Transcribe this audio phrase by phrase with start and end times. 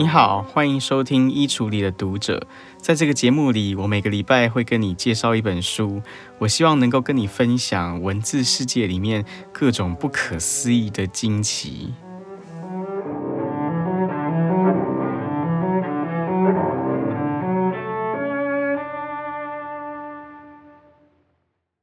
[0.00, 2.38] 你好，欢迎收听《衣橱里的读者》。
[2.78, 6.00] 在这个节目里，我每个礼拜会跟你介绍一本书，
[6.38, 11.92] 我希望能够跟你分享文字世界里面各种不可思议的惊奇。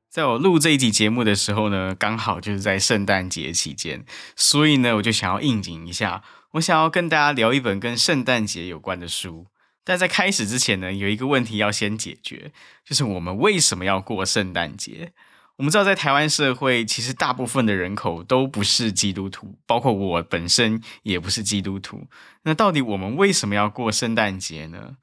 [0.10, 4.04] 在我录这一集节目的时候呢，刚好就是在圣诞节期间，
[4.36, 9.48] 所以呢，我就想要应景一下，我想要跟大家聊一本跟圣诞节有关的书。
[9.84, 12.52] 但在开始之前呢，有一个问题要先解决，
[12.84, 15.14] 就是我们为什么要过圣诞节？
[15.56, 22.08] 我们知道，在台湾社会，其实大部分的人口都不是基督徒，包括我本身也不是基督徒。
[22.44, 24.98] 那到底我们为什么要过圣诞节呢？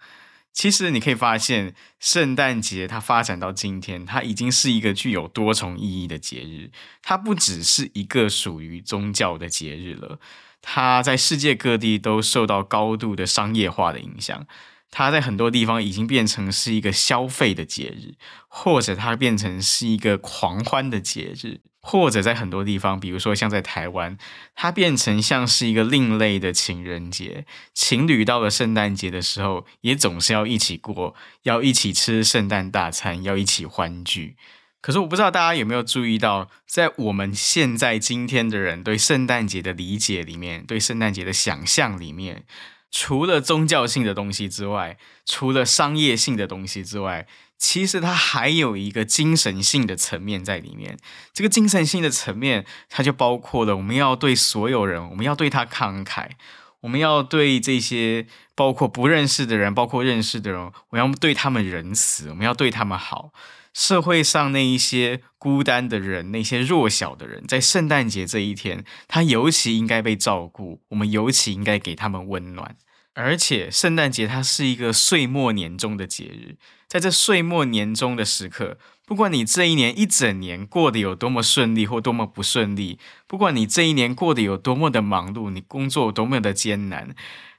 [0.53, 6.71] 其实你可以发现，圣诞节它发展到今天，它已经是一个具有多重意义的节日。
[7.03, 10.21] 它不只是一个属于宗教的节日了，
[10.67, 14.47] 它在世界各地都受到高度的商业化的影响。
[14.91, 18.15] 它在很多地方已经变成是一个消费的节日，
[18.49, 24.17] 或者它变成是一个狂欢的节日，或者在很多地方，比如说像在台湾，
[24.55, 27.45] 它变成像是一个另类的情人节。
[27.75, 34.37] 情侣到了圣诞节的时候，也总是要一起过，要一起吃圣诞大餐，要一起欢聚。
[34.85, 42.45] 可是我不知道大家有没有注意到，在我们现在今天的人对圣诞节的理解里面，对圣诞节的想象里面。
[42.91, 50.99] 除了宗教性的东西之外，除了商业性的东西之外，其实它还有一个精神性的层面在里面。
[51.33, 56.33] 这个精神性的层面，它就包括了我们要对所有人，我们要对他慷慨，
[56.81, 63.33] 我们要对这些包括不认识的人，包括认识的人，我要对他们仁慈，我们要对他们好。
[63.75, 72.77] 社会上那一些孤单的人，那些弱小的人，在圣诞节这一天，他尤其应该被照顾，我们尤其应该给他们温暖。
[73.17, 76.57] 而且，圣诞节它是一个岁末年终的节日，
[76.89, 78.77] 在这岁末年终的时刻，
[79.07, 82.99] 不管你这一年一整年过得有多么顺利或多么不顺利，
[83.29, 87.15] 不管你这一年过得有多么的忙碌，你工作多么的艰难，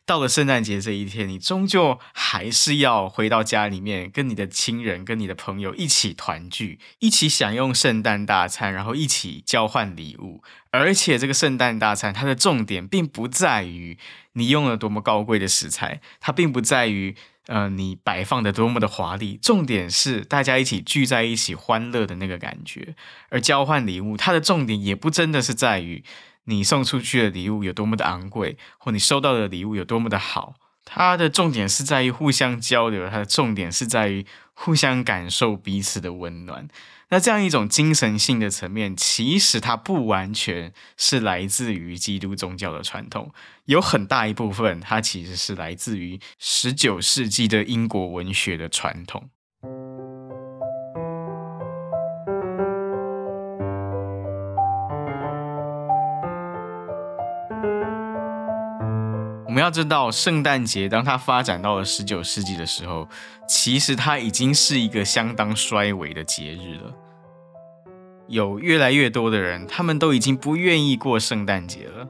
[0.05, 10.43] 到了圣诞节这一天，你终究还是要回到家里面，跟你的亲人、跟你的朋友一起团聚，一起享用圣诞大餐，然后一起交换礼物。
[10.69, 13.97] 而且，这个圣诞大餐它的重点并不在于。
[14.37, 17.15] 你用了多么高贵的食材，它并不在于，
[17.47, 22.95] 呃，你摆放的多么的华丽，重点是大家一起聚在一起欢乐的那个感觉。
[23.29, 26.03] 而交换礼物，它的重点也不真的是在于
[26.45, 30.55] 你送出去的礼物有多么的昂贵，或你收到的礼物有多么的好。
[30.83, 36.67] 它的重点是在于互相交流，它的重点是在于互相感受彼此的温暖。
[37.09, 43.31] 那这样一种精神性的层面，其实它不完全是来自于基督宗教的传统，
[43.65, 49.29] 有很大一部分它其实是来自于十九世纪的英国文学的传统。
[59.55, 63.07] 我们要知道，圣诞节当它发展到了十九世纪的时候，
[63.47, 66.93] 其实它已经是一个相当衰微的节日了。
[68.27, 72.05] 有越来越多的人，他们都已经不愿意过圣诞节了。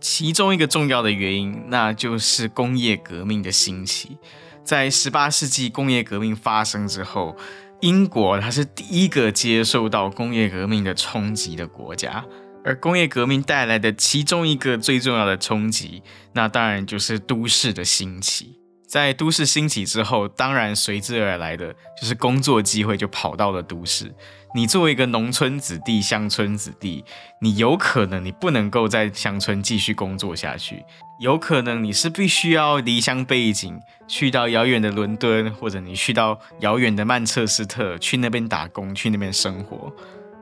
[0.00, 4.18] 其中一个重要的原因，那就是工业革命的兴起。
[4.64, 7.36] 在十八世纪工业革命发生之后，
[7.82, 12.24] 英国它是第一个接受到工业革命的冲击的国家。
[12.64, 16.02] 而工业革命带来的其中一个最重要的冲击，
[16.32, 18.58] 那当然就是都市的兴起。
[18.86, 24.14] 在都市兴起之后，当然随之而来的就是工作机会就跑到了都市。
[24.54, 27.04] 你作为一个农村子弟、乡村子弟，
[27.40, 30.84] 你有可能你不能够在乡村继续工作下去，
[31.18, 39.92] 有可能你是必须要离乡背井，去到遥远的伦敦，或者你去到遥远的曼彻斯特，去那边打工，去那边生活。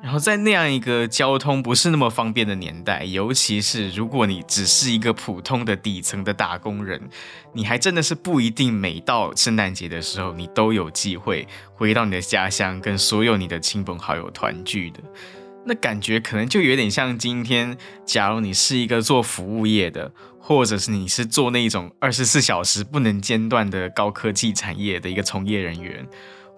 [0.03, 7.01] 然后在那样一个交通不是那么方便的年代，尤其是如果你只是一个普通的底层的打工人，
[7.53, 14.99] 你还真的是不一定每到圣诞节的时候，你都有机会回到你的家乡，跟所有你的亲朋好友团聚的。
[15.65, 20.11] 那感觉可能就有点像今天，假如你是一个做服务业的，
[20.41, 26.05] 或者是你是做那种二十四小时不能间断的高科技产业的一个从业人员。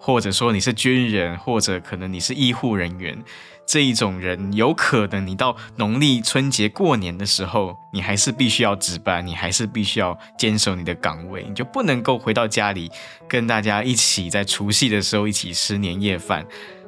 [0.05, 3.17] 或者说你是军人，或者可能你是医护人员，
[3.65, 12.91] 这一种人有可能你到农历春节过年的时候，你还是必须要值班，你还是必须要坚守你的岗位，你就不能够回到家里
[13.27, 16.45] 跟大家一起在除夕的时候一起吃年夜饭。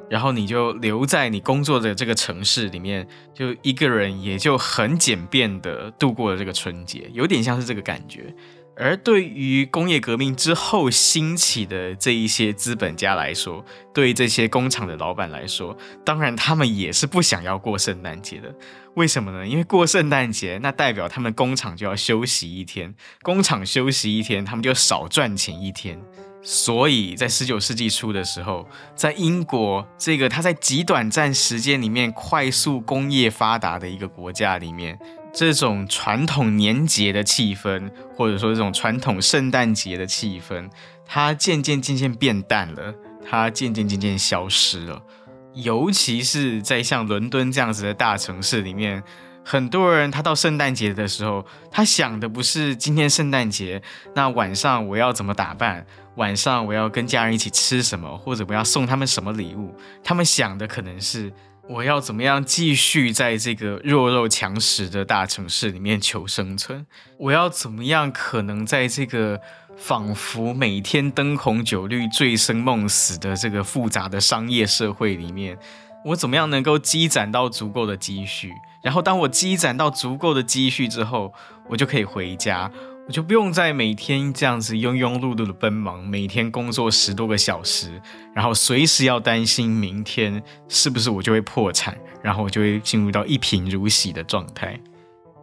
[0.08, 8.32] 然后你就留在你工作的这个城市里面，就一个人也就很简便的度过了这个春节，有点像是这个感觉。
[8.78, 18.54] 而对于工业革命之后兴起的这一些资本家来说，对于这些工厂的老板来说，当然他们也是不想要过圣诞节的。
[18.94, 19.46] 为什么呢？
[19.46, 26.00] 因为过圣诞节，那代表他们工厂就要休息一天，工厂休息一天，他们就少赚钱一天。
[26.40, 34.96] 所以在十九世纪初的时候，在英国这个它在极短暂时间里面快速工业发达的一个国家里面。
[35.38, 40.68] 这种传统年节的气氛，或者说这种传统圣诞节的气氛，
[41.06, 42.92] 它渐渐渐渐变淡了，
[43.24, 45.00] 它渐渐渐渐消失了。
[45.54, 49.00] 尤其是在像伦敦这样子的大城市里面，
[49.44, 53.80] 很多人他到圣诞节的时候，他想的不是今天圣诞节，
[54.16, 55.86] 那晚上我要怎么打扮，
[56.16, 61.32] 晚上我要跟家人一起吃什么，或者我要送他们什么礼物，他们想的可能是。
[61.68, 66.86] 我要怎么样继续在这个弱肉强食的大城市里面求生存？
[67.18, 69.38] 我要怎么样可能在这个
[69.76, 75.58] 仿佛每天灯红酒绿、醉生梦死的这个复杂的商业社会里面，
[76.06, 78.50] 我怎么样能够积攒到足够的积蓄？
[78.82, 81.34] 然后当我积攒到足够的积蓄之后，
[81.68, 82.70] 我就可以回家。
[83.08, 87.98] 我就不用再每天这样子庸庸碌碌的奔忙，每天工作十多个小时，
[88.34, 94.78] 然后随时要担心明天是不是我就会破产，然后我就会进入到一贫如洗的状态。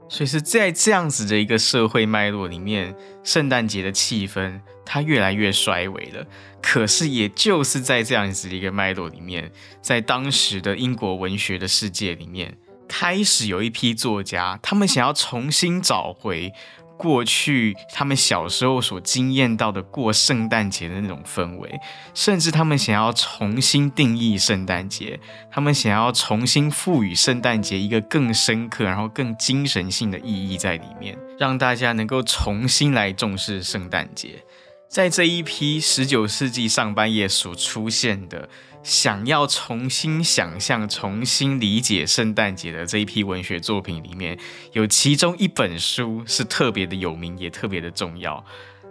[0.08, 6.24] 所以是在这样子的一个社会脉络里面，圣诞节的气氛它越来越衰微了。
[6.62, 9.52] 可是也就是在这样子的一个脉络里面，
[9.82, 12.56] 在当时的英国文学的世界里面，
[12.88, 16.54] 开始有一批作家，他们想要重新找回。
[16.98, 21.80] 过去他们小时候所经验到的过圣诞节的那种氛围，
[22.14, 25.20] 甚至他们想要重新定义圣诞节，
[25.52, 34.44] 他们想要重新赋予圣诞节一个更深刻、然后更精神性的意义在里面，让大家能够重新来重视圣诞节。
[34.88, 38.48] 在这一批十九世纪上半叶所出现的。
[38.86, 44.38] 想要重新想象、重新理解圣诞节的这一批文学作品里面，
[44.74, 48.46] 有其中一本书是特别的有名，也特别的重要，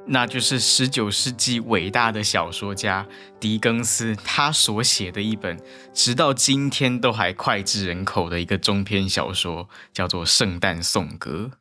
[0.08, 3.06] 那就是十九世纪伟大的小说家
[3.38, 5.56] 狄更斯他所写的一本，
[5.93, 11.52] 直到今天都还脍炙人口的一个中篇小说，叫做《圣诞颂歌》。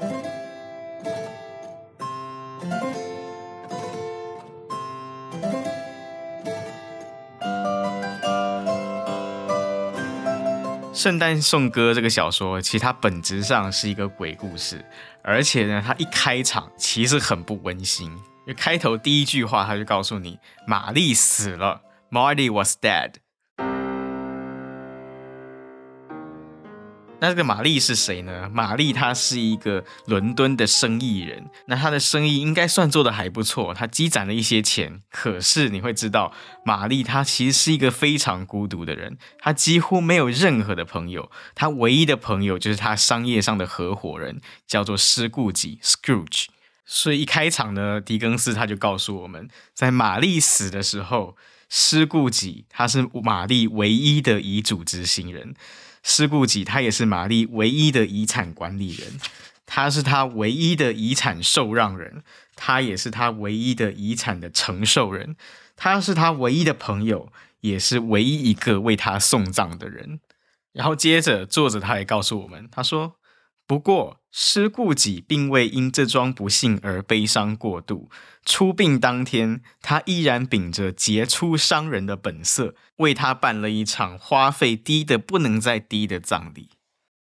[11.02, 14.84] 《圣诞颂歌》这个小说，其实它本质上是一个鬼故事，
[15.20, 18.06] 而且呢，它一开场其实很不温馨。
[18.06, 23.14] 因为开头第一句话，他就告诉你，玛丽死了，Marty was dead。
[27.22, 28.50] 那这个玛丽是谁呢？
[28.52, 35.02] 玛丽她是一个伦敦的生意人，那她的生意应该算做得还不错，她积攒了一些钱。
[35.08, 36.32] 可是你会知道，
[36.64, 46.46] 玛丽她其实是一个非常孤独的人，她几乎没有任何的朋友，她唯一的朋友就是她商业上的合伙人，叫做施固己 （Scrooge）。
[46.84, 51.36] 所以一开场呢，狄更斯他就告诉我们，在玛丽死的时候，
[51.68, 55.54] 施固己他是玛丽唯一的遗嘱执行人。
[56.02, 59.20] 施固己，他也是玛丽唯一的遗产管理人，
[59.66, 62.22] 他是他唯一的遗产受让人，
[62.56, 65.36] 他也是他唯一的遗产的承受人，
[65.76, 70.20] 他是他唯一的朋友，也是唯一一个为他送葬的人。
[70.72, 73.16] 然后接着，作者他也告诉我们，他说。
[73.72, 78.10] 不过，施固己并未因这桩不幸而悲伤过度。
[78.44, 86.68] 出殡当天，他依然秉着杰出商人的本色，为他办了一场花费低得不能再低的葬礼。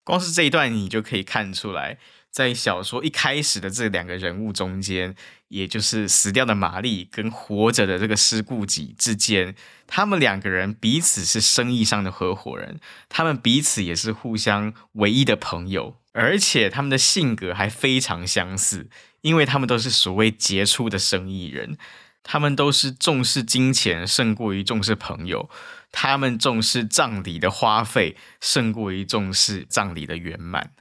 [0.02, 5.14] 光是这一段，你就可以看出来，在小说一开始的这两个人物中间，
[5.49, 9.54] 也就是死掉的玛丽跟活着的这个施固己之间，
[9.87, 15.96] 他们两个人彼此是生意上的合伙人，他们彼此也是互相唯一的朋友。
[16.12, 18.88] 而且他们的性格还非常相似，
[19.20, 21.78] 因为他们都是所谓杰出的生意人，
[22.25, 25.49] 他们都是重视金钱胜过于重视朋友，
[25.92, 30.72] 他们重视葬礼的花费胜过于重视葬礼的圆满。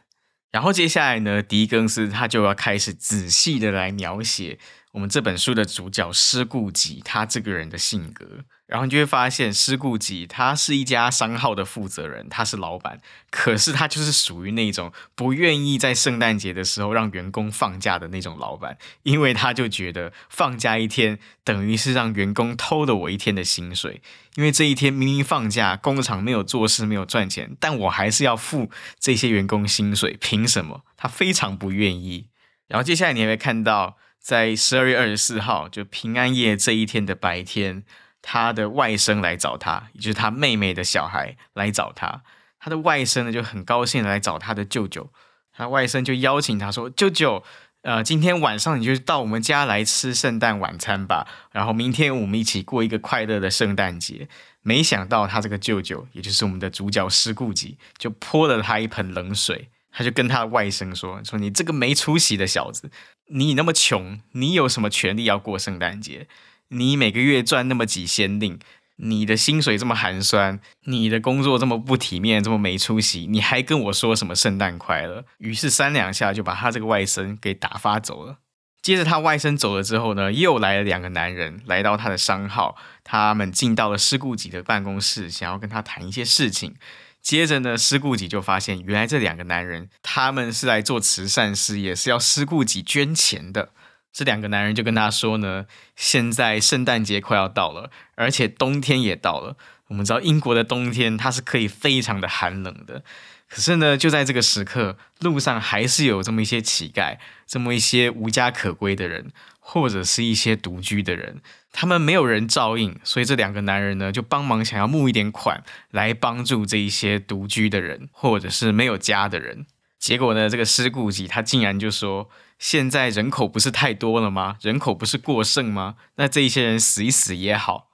[0.52, 4.58] 然后接下来呢，狄更斯他就要开始仔细的来描写
[4.92, 8.46] 我们这本书的主角施顾吉他这个人的性格。
[8.66, 24.04] 然后你就会发现，施顾吉他是一家商号的负责人，他是老板，可是他就是属于那种不愿意在圣诞节的时候让员工放假的那种老板，因为他就觉得放假一天等于是让员工偷了我一天的薪水，
[24.36, 28.70] 因为这一天明明放假，工厂没有做事，没有赚钱，但我还是要付
[29.00, 30.84] 这些员工薪水，凭什么？
[30.96, 32.28] 他非常不愿意。
[32.68, 37.84] 然后接下来你也会看到，在十二月二十四号，就平安夜这一天的白天。
[38.22, 42.22] 他的外甥来找他，也就是他妹妹的小孩来找他。
[42.60, 45.10] 他的外甥呢就很高兴来找他的舅舅。
[45.54, 47.42] 他外甥就邀请他说：“舅舅，
[47.84, 51.26] 呃，今天晚上你就到我们家来吃圣诞晚餐吧。
[51.54, 54.28] 然后明天我们一起过一个快乐的圣诞节。”
[54.62, 59.70] 没想到他这个舅舅，也就是我们的主角师顾己，就泼了他一盆冷水。
[59.92, 62.92] 他就跟他的外甥说：“说你这个没出息的小子，
[63.28, 66.28] 你那么穷，你有什么权利要过圣诞节？”
[66.72, 68.60] 你每个月赚那么几先令，
[68.98, 75.26] 你的薪水这么寒酸，你的工作这么不体面，这么没出息，你还跟我说什么圣诞快乐？
[75.40, 78.38] 于是三两下就把他这个外甥给打发走了。
[78.84, 86.76] 接着他外甥走了之后呢，又来了两个男人来到他的商号，他们进到了师顾己的办公室，想要跟他谈一些事情。
[87.22, 93.70] 接着呢，施顾己就发现，原来这两个男人他们是来做慈善事业，是要施顾己捐钱的。
[94.12, 99.56] 这两个男人就跟他说呢，现在圣诞节快要到了，而且冬天也到了。
[99.90, 103.04] 我们知道英国的冬天它是可以非常的寒冷的，
[103.48, 109.32] 可是呢，就在这个时刻，路上还是有这么一些乞丐，这么一些无家可归的人，
[109.72, 119.68] 或者是一些独居的人，他们没有人照应，所以这两个男人呢就帮忙想要募一点款来帮助这一些独居的人，或者是没有家的人。
[120.00, 124.58] 结果呢，这个师顾己他竟然就说：“现在人口不是太多了吗？
[124.62, 125.98] 人口不是过剩吗？
[126.16, 127.90] 那这一些人死一死也好。”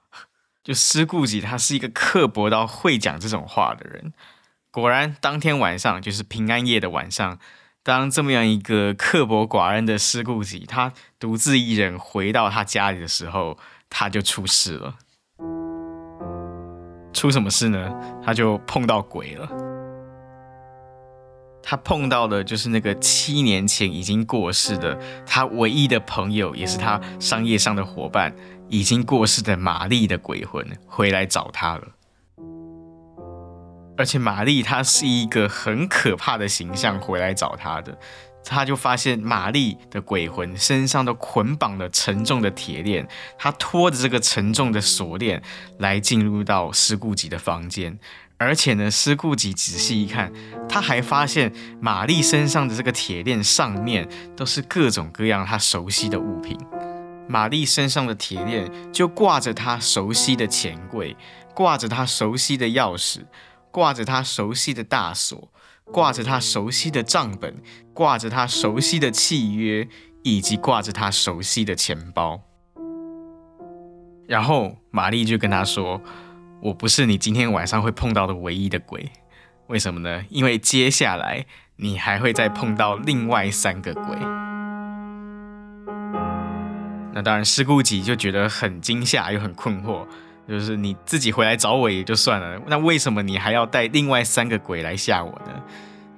[0.64, 4.14] 就师顾己他是一个刻薄到会讲这种话的人。
[4.70, 7.38] 果然，当天晚上就是平安夜的晚上，
[7.86, 13.56] 当这么样一个刻薄寡恩的师顾己他独自一人回到他家里的时候，
[13.88, 14.96] 他就出事了。
[17.12, 17.94] 出什么事呢？
[18.24, 19.48] 他就碰到鬼了。
[21.62, 28.34] 他碰到的就是那个七年前已经过世的他唯一的朋友，也是他商业上的伙伴，
[28.68, 31.86] 已经过世的玛丽的鬼魂回来找他了。
[33.96, 37.98] 而且玛丽她是一个很可怕的形象回来找他的，
[38.44, 43.06] 他就发现玛丽的鬼魂身上都捆绑了沉重的铁链，
[43.38, 45.42] 他拖着这个沉重的锁链
[45.78, 47.98] 来进入到师顾己的房间。
[48.38, 50.30] 而且呢，师顾己仔细一看，
[50.68, 51.50] 他还发现
[51.80, 56.56] 玛丽身上的这个铁链上面都是各种各样他熟悉的物品。
[57.28, 61.16] 玛丽身上的铁链就挂着她熟悉的钱柜，
[61.54, 63.24] 挂着她熟悉的钥匙，
[63.76, 65.52] 挂着他熟悉的大锁，
[65.84, 67.60] 挂着他熟悉的账本，
[67.92, 69.86] 挂着他熟悉的契约，
[70.22, 72.40] 以及挂着他熟悉的钱包。
[74.26, 76.00] 然后玛丽就跟他说。
[76.62, 79.12] 我不是你今天晚上会碰到的唯一的鬼，
[79.66, 80.24] 为什么呢？
[80.30, 81.44] 因为接下来
[81.76, 84.16] 你还会再碰到另外三个鬼。
[87.12, 90.06] 那当然，师顾己就觉得很惊吓又很困惑，
[90.48, 95.62] 就是你自己回来找我也就算了，那为什么你还要带另外三个鬼来吓我呢？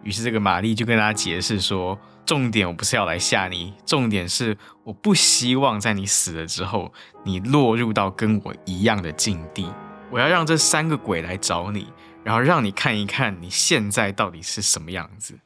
[0.02, 6.92] 于是这个玛丽就跟他解释说，重点我不是要来吓你，重点是我不希望在你死了之后，
[7.24, 9.70] 你落入到跟我一样的境地。
[10.10, 11.86] 我要让这三个鬼来找你，
[12.24, 15.38] 然后让你看一看你现在到底是什么样子。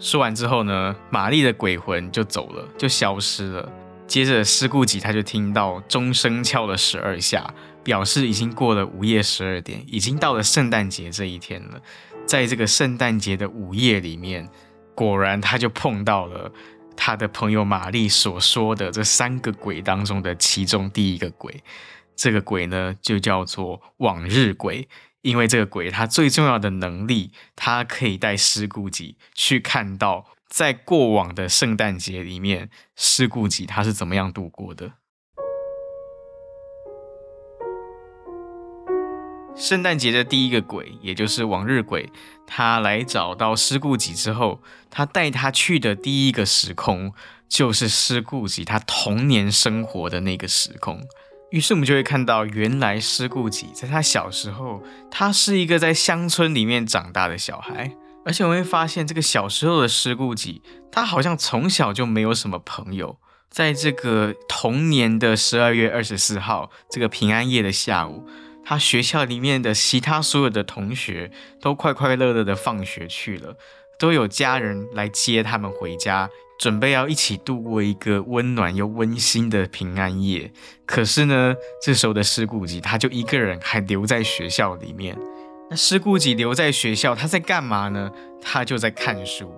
[0.00, 3.70] 说完之后呢，玛丽的鬼魂就走了，就消失了。
[4.06, 7.52] 接着师顾己他就听到钟声敲了十二下，
[7.84, 11.80] 表示已经过了午夜十二点，已经到了圣诞节这一天了。
[12.26, 14.48] 在这个圣诞节的午夜里面，
[14.94, 16.50] 果然他就碰到了。
[16.96, 21.62] 他的朋友玛丽所说的这三个鬼当中的其中第一个鬼，
[22.14, 24.86] 这个鬼呢就叫做往日鬼，
[25.22, 34.94] 因为这个鬼它最重要的能力，它可以带失顾己去看到在过往的圣诞节里面，失顾己他是怎么样度过的。
[39.54, 42.10] 圣诞节的第一个鬼，也就是往日鬼，
[42.46, 47.12] 他来找到失顾己之后，他带他去的第一个时空，
[47.46, 51.02] 就是失顾己他童年生活的那个时空。
[51.50, 57.96] 于是我们就会看到，原来师顾己在他小时候，他是一个在乡村里面长大的小孩。
[58.24, 63.18] 而且我们会发现，这个小时候的师顾己，他好像从小就没有什么朋友。
[63.48, 68.28] 在这个同年的十二月二十四号，这个平安夜的下午，
[68.64, 73.56] 他学校里面的其他所有的同学都快快乐乐的放学去了，
[73.98, 76.30] 都有家人来接他们回家，
[76.60, 80.52] 准备要一起度过一个温暖又温馨的平安夜。
[80.84, 85.16] 可是呢，这时候的师顾吉他就一个人还留在学校里面。
[85.70, 88.10] 那师顾吉留在学校，他在干嘛呢？
[88.42, 89.50] 他就在看书。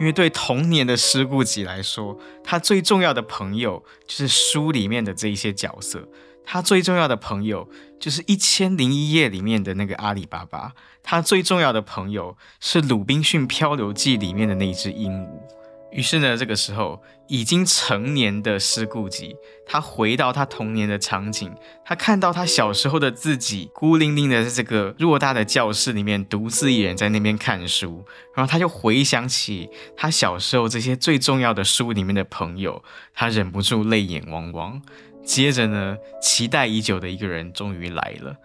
[0.00, 6.08] 因为对童年的师顾吉来说，他最重要的朋友就是书里面的这一些角色。
[6.42, 7.68] 他最重要的朋友
[8.00, 10.72] 就是《一千零一夜》里面的那个阿里巴巴。
[11.02, 15.55] 他最重要的朋友是《鲁滨逊漂流记》里面的那只鹦鹉。
[15.96, 19.34] 于是呢，这个时候已经成年的师顾吉，
[19.66, 21.50] 他回到他童年的场景，
[21.86, 32.84] 他看到他小时候的自己，孤零零的在这个偌大的教室里面，独自一人在那边看书，然后他就回想起他小时候这些最重要的书里面的朋友，
[33.14, 34.82] 他忍不住泪眼汪汪。
[35.24, 38.36] 接着呢，期待已久的一个人终于来了，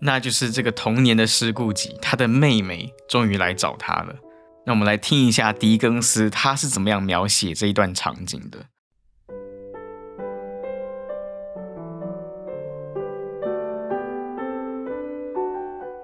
[0.00, 4.14] 那就是这个童年的师顾吉，他的妹妹终于来找他了。
[4.68, 8.66] 那我们来听一下狄更斯他是怎么样描写这一段场景的。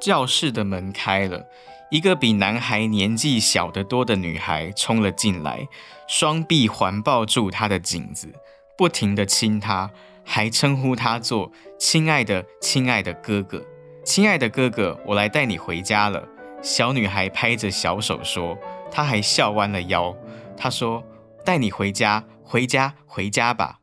[0.00, 1.44] 教室的门开了，
[1.90, 5.68] 一个比男孩年纪小得多的女孩冲了进来，
[6.08, 8.32] 双臂环抱住他的颈子，
[8.78, 9.90] 不停地亲他，
[10.24, 13.62] 还称呼他做“亲爱的，亲爱的哥哥”。
[14.06, 16.26] 亲爱的哥哥，我来带你回家了。
[16.64, 18.56] 小女孩拍着小手说
[18.90, 20.16] ：“她还笑弯了腰。”
[20.56, 21.04] 她说
[21.44, 23.80] ：“带你回家，回家，回家吧。”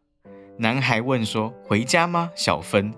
[0.58, 2.92] 男孩问说：“回家吗，小芬？”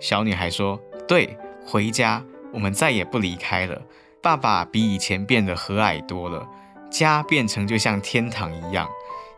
[0.00, 1.36] 小女孩说：“对，
[1.66, 2.24] 回家。
[2.52, 3.80] 我们再也不离开了。
[4.22, 6.48] 爸爸比以前变得和蔼多了，
[6.90, 8.88] 家变成就像天堂一样。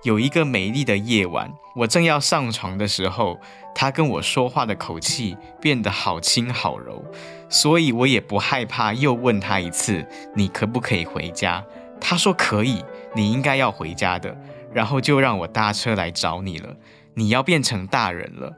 [0.03, 3.39] 有一个美丽的夜晚，我正要上床的时候，
[3.75, 7.05] 他跟我说话的口气变得好轻好柔。”
[7.49, 10.05] 所以我也不害怕，又问他一次
[10.35, 11.63] ：“你可不可以回家？”
[12.01, 12.83] 他说：“可以，
[13.15, 14.35] 你应该要回家的。”
[14.73, 16.75] 然后就让我搭车来找你了。
[17.15, 18.51] 你要变成大人了。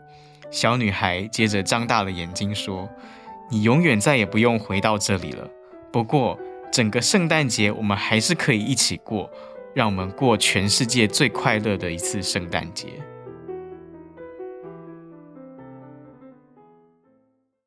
[0.50, 2.88] 小女孩接着张大了眼睛说
[3.50, 5.50] ：“你永远再也不用回到这里了。
[5.92, 6.38] 不过
[6.72, 9.28] 整个圣诞节我们还是可以一起过，
[9.74, 12.88] 让我们过全世界最快乐的一次圣诞节。”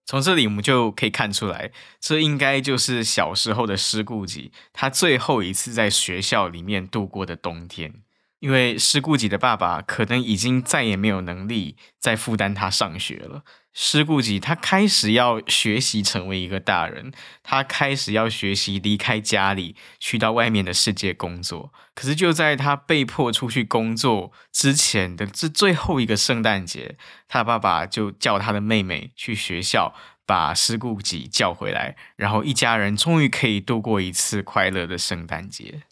[0.06, 7.94] 从这里我们就可以看出来，这应该就是小时候的师顾己，他最后一次在学校里面度过的冬天。
[8.40, 13.44] 因为师顾己的爸爸可能已经再也没有能力再负担他上学了。
[13.80, 17.12] 师顾己他开始要学习成为一个大人，
[17.44, 21.72] 他开始要学习离开家里，去到外面的世界工作。
[21.94, 29.94] 可是就在他被迫出去工作之前的这最后一个圣诞节，他爸爸就叫他的妹妹去学校
[30.26, 35.84] 把师顾己叫回来，然后一家人终于可以度过一次快乐的圣诞节。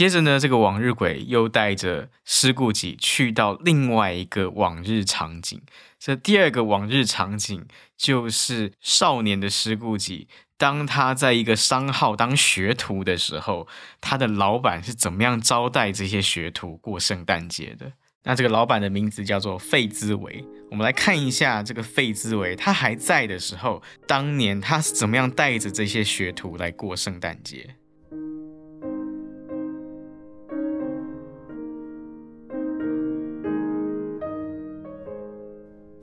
[0.00, 5.60] 接着呢，这个往日鬼又带着师顾己去到另外一个往日场景。
[5.98, 7.66] 这第二个往日场景
[7.98, 13.68] 就是少年的师顾己，当他在一个商号当学徒的时候，
[14.00, 17.92] 他的老板是怎么样招待这些学徒过圣诞节的？
[18.22, 20.42] 那这个老板的名字叫做费兹维。
[20.70, 27.76] 我们来看一下这个费兹维，他还在的时候，当年他是怎么样带着这些学徒来过圣诞节？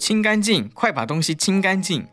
[0.07, 2.07] 清干净，快把东西清干净！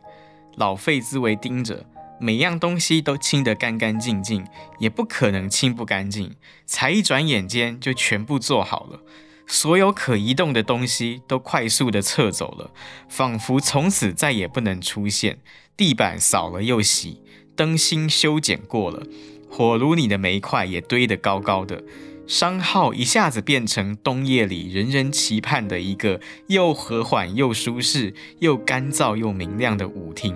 [0.57, 1.85] 老费兹维盯着，
[2.19, 4.45] 每样东西都清得干干净净，
[4.79, 6.35] 也不可能清不干净。
[6.65, 8.99] 才一转眼间，就全部做好了。
[9.47, 12.71] 所有可移动的东西都快速地撤走了，
[13.07, 15.39] 仿佛从此再也不能出现。
[15.77, 17.21] 地板扫了又洗，
[17.55, 19.07] 灯芯修剪过了，
[19.49, 21.81] 火炉里的煤块也堆得高高的。
[22.27, 30.35] 商号一下子变成冬夜里人人期盼的一个又和缓又舒适又干燥又明亮的舞厅。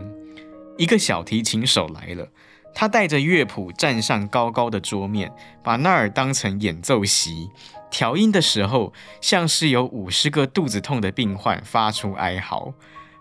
[0.78, 2.28] 一个小提琴手来了，
[2.75, 5.32] 他带着乐谱站上高高的桌面，
[5.63, 7.49] 把那儿当成演奏席。
[7.89, 12.71] 调音的时候，像是有五十个肚子痛的病患发出哀嚎。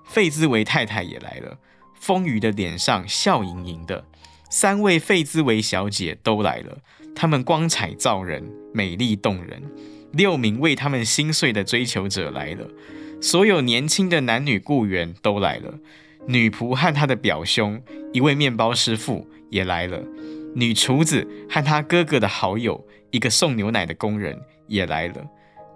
[0.05, 1.59] 费兹维太太也来了，
[1.95, 4.05] 丰腴的脸上笑盈盈的。
[4.51, 6.79] 三位费兹维小姐都来了。
[7.15, 9.63] 他们光彩照人，美丽动人。
[10.13, 12.67] 六名为他们心碎的追求者来了，
[13.21, 15.75] 所有年轻的男女雇员都来了。
[16.27, 17.81] 女仆和她的表兄，
[18.13, 20.03] 一位面包师傅也来了。
[20.55, 25.27] 女厨子和他哥哥的好友，一个送牛奶的工人也来了。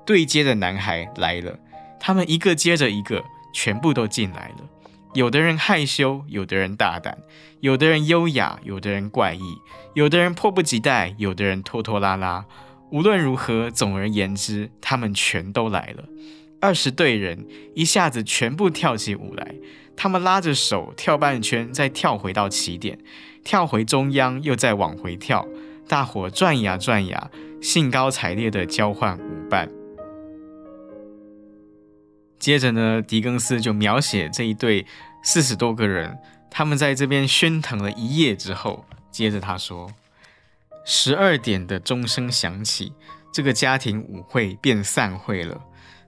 [0.07, 1.59] 对接的男孩来了，
[2.01, 4.69] 他们一个接着一个，全部都进来了。
[5.13, 7.19] 有的人害羞，有的人大胆，
[7.61, 9.59] 有的人优雅，有的人怪异，
[9.93, 12.47] 有的人迫不及待，有的人拖拖拉拉。
[12.93, 16.05] 无论如何，总而言之，他们全都来了。
[16.61, 19.55] 二十队人一下子全部跳起舞来，
[19.97, 22.99] 他们拉着手跳半圈，再跳回到起点。
[23.43, 25.49] 跳回中央，又再往回跳，
[25.89, 27.31] 大伙转呀转呀，
[27.63, 29.71] 兴高采烈地交换舞伴。
[32.39, 34.85] 接着呢，狄更斯就描写这一对
[35.25, 36.19] 四十多个人，
[36.51, 39.91] 他们在这边喧腾了一夜之后，接着他说：
[40.85, 42.93] 十二点的钟声响起，
[43.33, 45.61] 这个家庭舞会便散会了。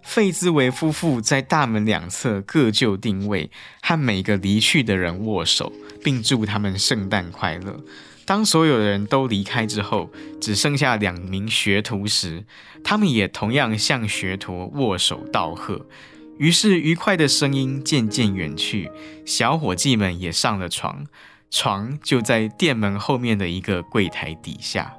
[0.03, 7.81] 费兹维夫妇在大门两侧各就定位，和每个离去的人握手，并祝他们圣诞快乐。
[8.27, 10.11] 当所有人都离开之后，
[10.41, 12.45] 只剩下两名学徒时，
[12.83, 15.87] 他们也同样向学徒握手道贺。
[16.37, 18.91] 于是，愉快的声音渐渐远去，
[19.25, 21.07] 小伙计们也上了床，
[21.57, 24.93] 床就在店门后面的一个柜台底下。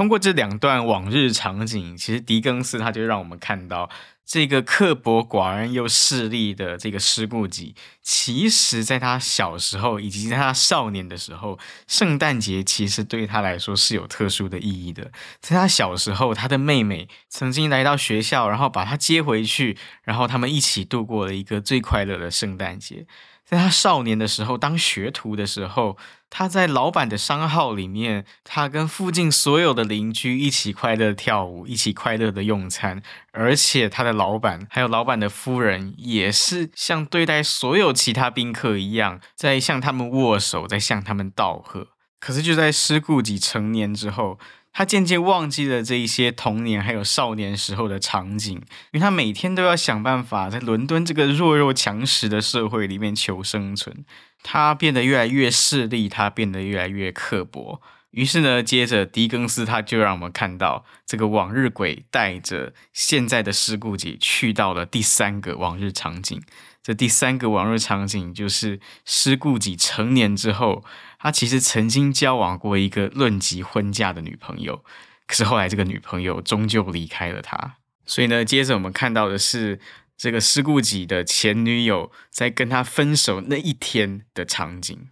[0.00, 3.90] 通过这两段往日场景，其实狄更斯他就让我们看到，
[4.24, 15.12] 这个刻薄寡恩又势利的这个施顾己，其实在他小时候以及在他少年的时候，圣诞节其实对他来说是有特殊的意义的。
[15.42, 23.06] 在他小时候，他的妹妹曾经来到学校，然后把他接回去，然后他们一起度过了一个最快乐的圣诞节。
[23.50, 25.96] 在他少年的时候，当学徒的时候，
[26.30, 41.88] 他在老板的商号里面，他跟附近所有的邻居一起快乐跳舞，一起快乐的用餐，而且他的老板还有老板的夫人也是像对待所有其他宾客一样，在向他们握手，在向他们道贺。
[42.20, 44.38] 可是就在施顾己成年之后，
[44.72, 48.62] 他渐渐忘记了这一些童年还有少年时候的场景，因
[48.94, 54.04] 为他每天都要想办法在伦敦这个弱肉强食的社会里面求生存。
[54.42, 57.82] 他变得越来越势利，他变得越来越刻薄。
[58.12, 66.42] 于是呢，接着狄更斯他就让我们看到这个往日鬼带着现在的施顾己去到了第三个往日场景。
[66.82, 70.82] 这第三个往日场景就是施顾己成年之后，
[71.22, 74.82] 他其实曾经交往过一个论及婚嫁的女朋友，
[75.26, 77.74] 可是后来这个女朋友终究离开了他。
[78.06, 79.78] 所以呢，接着我们看到的是
[80.16, 85.08] 这个施顾己的前女友在跟他分手那一天的场景。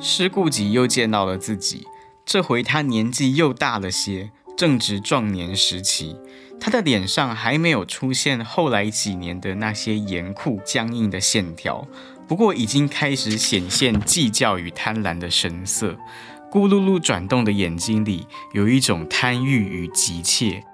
[0.00, 1.86] 施顾己又见到了自己。
[2.26, 6.16] 这回他年纪又大了些，正值壮年时期。
[6.64, 11.86] 他的脸上还没有出现后来几年的那些严酷僵硬的线条，
[12.26, 15.94] 不过已经开始显现计较与贪婪的神色。
[16.50, 20.64] 咕噜噜转动的眼睛里有一种贪欲与急切。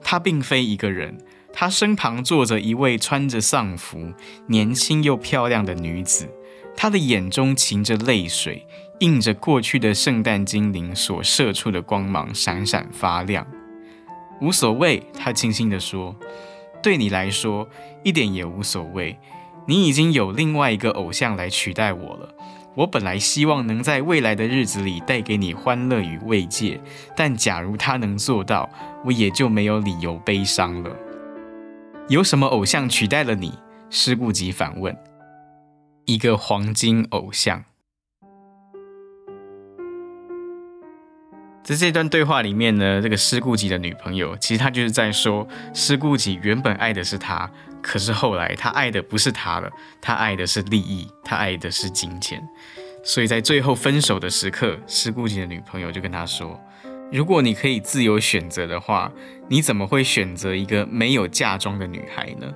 [0.00, 1.18] 他并非一个人，
[1.52, 4.14] 他身旁坐着一位穿着丧服、
[4.46, 6.26] 年轻又漂亮的女子。
[6.74, 8.66] 他的眼中噙着泪水。
[9.00, 13.46] 映着过去的圣诞精灵所射出的光芒，闪闪发亮。
[14.42, 16.16] 无所谓，他轻轻地说
[16.82, 17.68] ：“对你来说，
[18.02, 19.16] 一点也无所谓。
[19.68, 22.34] 你已经有另外一个偶像来取代我了。
[22.74, 26.80] 我本来希望能在未来的日子里带给你欢乐与慰藉，
[27.14, 28.68] 但假如他能做到，
[29.04, 30.90] 我也就没有理由悲伤了。
[32.08, 33.56] 有什么偶像取代了你？”
[33.90, 34.96] 施顾己反问。
[36.06, 37.62] “一个黄金偶像。”
[41.62, 47.48] 在这段对话里面呢，这个施顾己的女朋友，其实她就是在说，施顾己原本爱的是他，
[47.80, 49.70] 可是后来他爱的不是他了，
[50.00, 52.42] 他爱的是利益，他爱的是金钱。
[53.04, 56.60] 所以在最后分手的时刻，施顾己的女朋友就跟他说
[57.12, 59.10] ：“如果你可以自由选择的话，
[59.48, 62.52] 你怎么会选择一个没有嫁妆的女孩呢？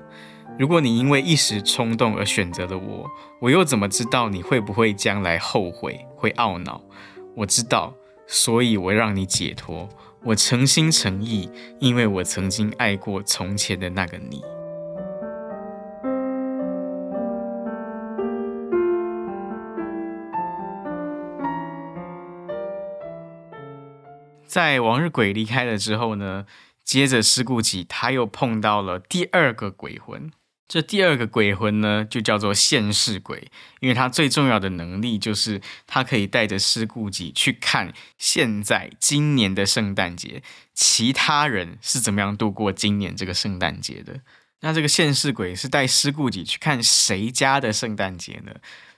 [0.59, 3.09] 如果你因为一时冲动而选择了我，
[3.41, 6.81] 我又怎么知道你会不会将来后悔，会懊恼？
[7.37, 7.95] 我知道。”
[8.29, 9.89] 所以我让你解脱，
[10.25, 14.43] 我诚心诚意，因为我曾经爱过从前的那个你。
[24.47, 26.47] 在往日鬼离开了之后呢，
[26.83, 30.31] 接着施顾己他又碰到了第二个鬼魂。
[30.69, 33.51] 这第二个鬼魂呢，就叫做现世鬼，
[33.81, 40.43] 因为他最重要的能力就是他可以带着师顾己去看现在今年的圣诞节，
[40.75, 44.21] 其他人是怎么样度过今年这个圣诞节的。
[44.61, 48.53] 那这个现世鬼是带师顾己去看谁家的圣诞节呢？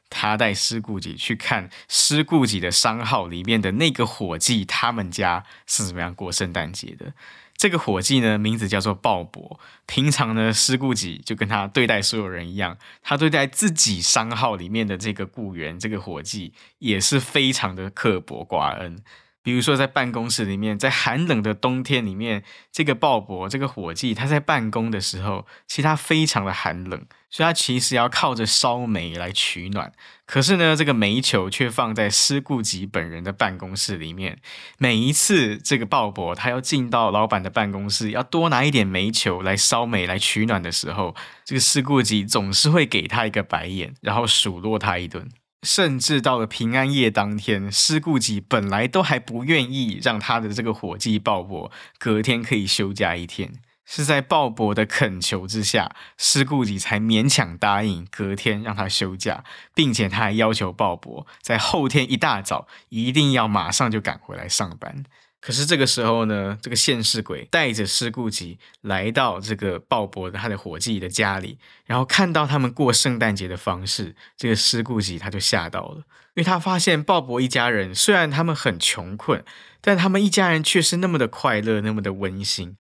[0.08, 7.12] 他带师顾己去看师顾己的商号里面的那个伙计，他们家是怎么样过圣诞节的。
[7.58, 9.58] 这个伙计呢，名字叫做鲍勃。
[9.84, 19.02] 平常呢，施顾己就跟他对待所有人一样，他对待自己商号里面的这个雇员，这个伙计也是非常的刻薄寡恩。
[19.42, 29.92] 比如说，在办公室里面，在寒冷的冬天里面，这个鲍勃这个伙计他在办公的时候，其实他非常的寒冷，所以他其实要靠着烧煤来取暖。
[30.26, 34.38] 可是呢，这个煤球却放在施顾吉本人的办公室里面。
[34.76, 41.14] 每一次这个鲍勃他要进到老板的办公室，要多拿一点煤球来烧煤来取暖的时候，
[41.46, 45.26] 这个施顾吉总是会给他一个白眼，然后数落他一顿。
[45.62, 59.42] 甚至到了平安夜当天，施故己本来都还不愿意让他的这个伙计鲍勃隔天可以休假一天，是在鲍勃的恳求之下，施故己才勉强答应隔天让他休假，
[59.74, 65.04] 并且他还要求鲍勃在后天一大早一定要马上就赶回来上班。
[65.40, 76.04] 可是这个时候呢，这个现世鬼带着师顾己来到这个鲍勃的他的伙计的家里，然后看到他们过圣诞节的方式，这个师顾己他就吓到了，因
[76.36, 79.44] 为他发现鲍勃一家人虽然他们很穷困，
[79.80, 82.76] 但他们一家人却是那么的快乐，那么的温馨。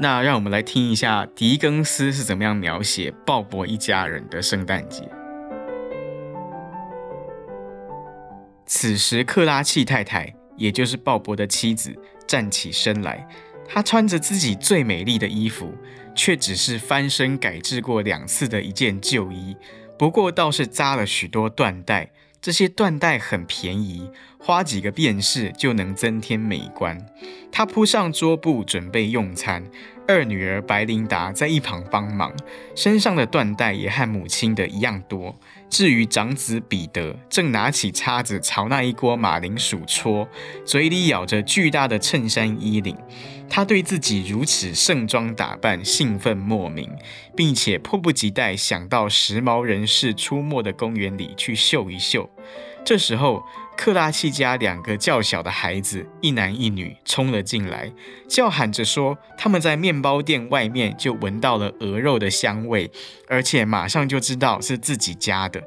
[0.00, 5.19] 那让我们来听一下狄更斯是怎么样描写鲍勃一家人的圣诞节。
[8.72, 11.92] 此时，克拉契太太，也就是鲍勃的妻子，
[12.24, 13.26] 站起身来。
[13.68, 15.74] 她穿着自己最美丽的衣服，
[16.14, 19.56] 却只是翻身改制过两次的一件旧衣。
[19.98, 22.12] 不过，倒是扎了许多缎带。
[22.42, 26.98] 这些缎带很便宜，花几个便士就能增添美观。
[27.52, 29.62] 她铺上桌布，准备用餐。
[30.08, 32.32] 二女儿白琳达在一旁帮忙，
[32.74, 35.38] 身上的缎带也和母亲的一样多。
[35.68, 40.26] 至于长子彼得，正拿起叉子朝那一锅马铃薯戳，
[40.64, 42.96] 嘴里咬着巨大的衬衫衣领。
[43.50, 46.88] 他对自己如此盛装打扮兴奋莫名，
[47.36, 52.30] 并且迫不及待想到时髦人士出没的公园里去秀一秀。
[52.82, 53.44] 这时候，
[53.76, 57.92] 克拉契家两个较小的孩子，一男一女，冲了进来，
[58.26, 62.90] 叫喊着说：“他们在面包店外面就闻到了鹅肉的香味，
[63.28, 65.62] 而且马上就知道是自己家的。”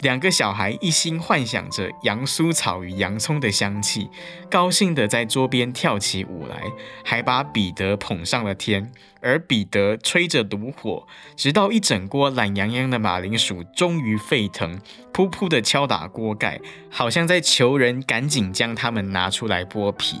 [0.00, 4.08] 两个小孩一心幻想着洋酥草与洋葱的香气，
[4.50, 6.64] 高兴地在桌边跳起舞来，
[7.02, 8.92] 还把彼得捧上了天。
[9.22, 11.04] 而彼得吹着炉火，
[11.34, 14.78] 直到一整锅懒洋洋的马铃薯终于沸腾，
[15.12, 20.16] 噗噗地敲打锅盖，好像在求人赶紧将它们拿出来剥皮。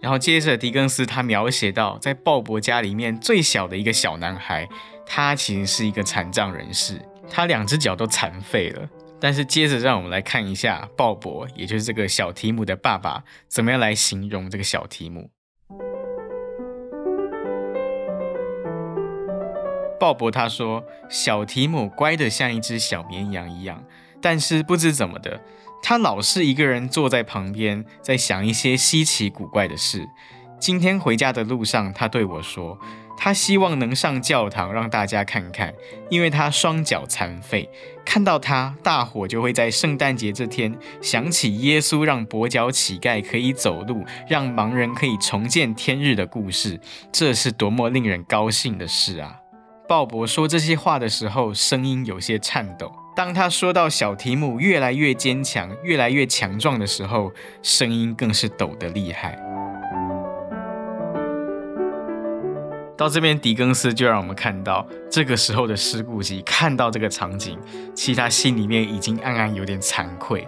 [0.00, 4.68] 然后接着，狄更斯他描写到，在鲍伯家里面最小的一个小男孩，
[5.04, 7.00] 他其实是一个残障人士。
[7.30, 8.88] 他两只脚都残废了，
[9.20, 15.30] 但是接着让我们来看一下鲍勃，也就是这个小提姆的爸爸，怎么样来形容这个小提姆。
[20.00, 23.84] 鲍勃他说，小提姆乖得像一只小绵羊一样，
[24.20, 25.40] 但是不知怎么的，
[25.82, 30.08] 他老是一个人坐在旁边，在想一些稀奇古怪的事。
[30.58, 32.78] 今天回家的路上，他对我说。
[33.22, 35.74] 他希望能上教堂让大家看看，
[36.08, 37.68] 因为他双脚残废。
[38.02, 46.80] 看到他，大伙就会在圣诞节这天想起耶稣让跛脚乞丐可以走路，让盲人可以重见天日的故事。
[47.12, 49.36] 这是多么令人高兴的事啊！
[49.86, 52.90] 鲍勃说这些话的时候，声音有些颤抖。
[53.14, 57.30] 当他说到小提姆越来越坚强、越来越强壮的时候，
[57.62, 59.49] 声音更是抖得厉害。
[63.00, 67.58] 到这边，狄更斯就让我们看到，这个时候的师顾己看到这个场景，
[67.94, 70.46] 其实他心里面已经暗暗有点惭愧，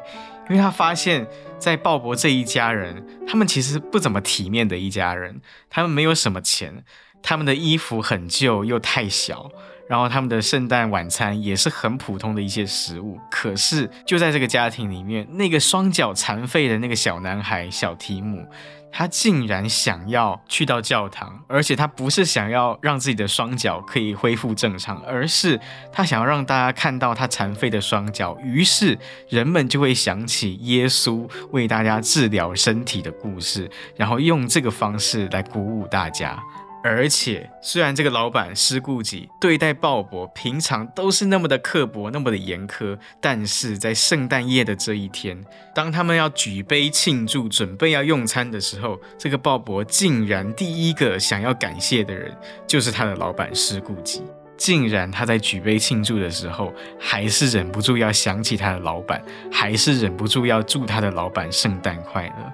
[0.51, 1.27] 因为他发现，
[1.59, 6.85] 在鲍勃这一家人，他们其实不怎么体面的一家人，他们没有什么钱，
[7.23, 9.51] 他们的衣服很旧又太小，
[9.89, 13.19] 然后他们的圣诞晚餐也是很普通的一些食物。
[13.31, 18.47] 可是就在这个家庭里面，那个双脚残废的那个小男孩小提姆。
[18.93, 25.59] 他竟然想要去到教堂，而且他不是想要让自己的双脚可以恢复正常，而是
[25.91, 28.37] 他想要让大家看到他残废的双脚。
[28.45, 36.39] 于是人们就会想起耶稣为大家治疗身体的故事，然后用这个方式来鼓舞大家。
[36.85, 45.41] 而且，虽然这个老板施顾己对待鲍勃平常都是那么的刻薄，那么的严苛，但是在圣诞夜的这一天，
[45.73, 54.25] 当他们要举杯庆祝、准备要用餐的时候，这个鲍勃竟然第一个想要感谢的人就是他的老板施顾己，
[54.57, 62.53] 竟然他在举杯庆祝的时候，还是忍不住要想起他的老板，还是忍不住要祝他的老板圣诞快乐。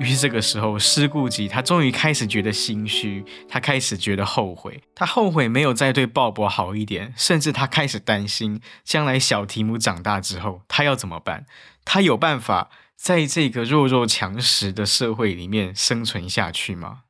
[0.00, 11.46] 于是这个时候，施顾己他终于开始觉得心虚，他开始觉得后悔，他后悔没有再对鲍勃好一点，甚至他开始担心将来小提姆长大之后他要怎么办？
[11.84, 17.02] 他有办法在这个弱肉强食的社会里面生存下去吗？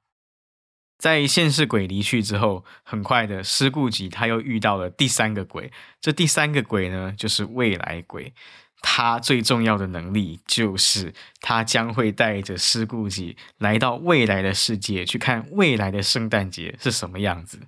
[0.98, 8.34] 在现世鬼离去之后，很快的施顾己他又遇到了第三个鬼，这第三个鬼呢，就是未来鬼。
[8.82, 17.60] 他最重要的能力就是，他将会带着施顾己来到未来的世界，去看未来的圣诞节是什么样子。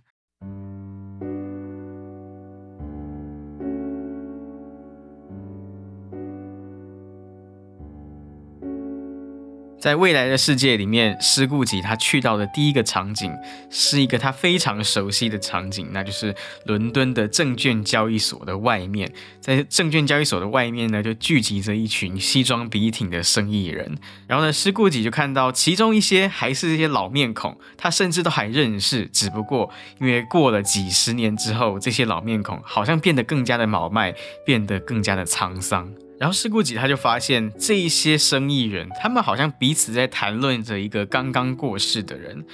[9.85, 13.31] 在未来的世界里面，施顾己他去到的第一个场景
[13.69, 19.13] 是一个他非常熟悉的场景，那就是伦敦的证券交易所的外面。
[19.43, 23.99] 在证券交易所的外面呢，就聚集着一群西装笔挺的生意人。
[24.27, 29.71] 然后呢，施顾己就看到其中一些还是这些老面孔，他甚至都还认识，只不过
[30.01, 34.15] 因为过了几十年之后，这些老面孔好像变得更加的老迈，
[34.47, 35.93] 变得更加的沧桑。
[36.19, 42.45] 然后施顾己他就发现这一些生意人，他们好像彼此在谈论着一个刚刚过世的人。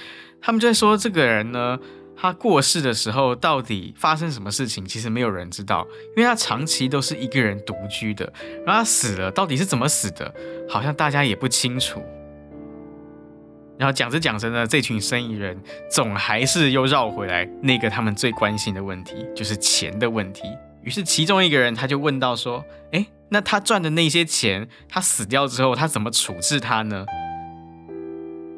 [0.41, 1.77] 他们就在说这个人呢，
[2.17, 8.25] 他过世的时候到底发生什么事情，其实没有人知道，因为他长期都是一个人独居的。
[8.65, 10.33] 然后他死了，到底是怎么死的，
[10.67, 12.01] 好像大家也不清楚。
[13.77, 15.59] 然后讲着讲着呢，这群生意人
[15.91, 20.43] 总还是又绕回来那个他们最关心的问题，就是钱的问题。
[20.83, 27.05] 于是其中一个人他就问到说：“诶，那他赚的那些钱，他死掉之后他怎么处置他呢？”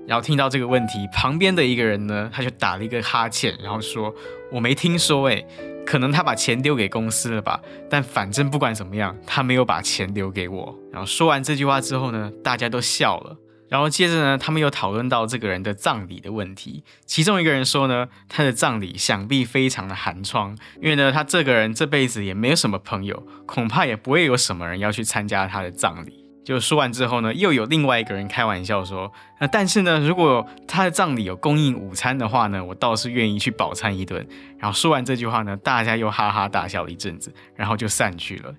[0.08, 4.14] 然后听到这个问题，旁边的一个人呢，他就打了一个哈欠，然后说
[4.52, 5.46] ：“我没听说，诶，
[5.86, 7.62] 可能他把钱丢给公司了吧？
[7.90, 13.38] 但反正不管怎么样，他没有把钱留给我。”然后说完这句话之后呢，大家都笑了。
[13.74, 16.84] 然后接着呢，他们又讨论到这个人的葬礼的问题。
[17.08, 26.24] 其中一个人说呢，他的葬礼想必非常的寒窗，因为呢，他这个人这辈子也没有什么朋友，恐怕也不会有什么人要去参加他的葬礼。
[26.46, 34.24] 就说完之后呢，又有另外一个人开玩笑说，那但是呢，如果他的葬礼有供应午餐的话呢，我倒是愿意去饱餐一顿。
[34.60, 38.54] 然后说完这句话呢，大家又哈哈大笑了一阵子，然后就散去了。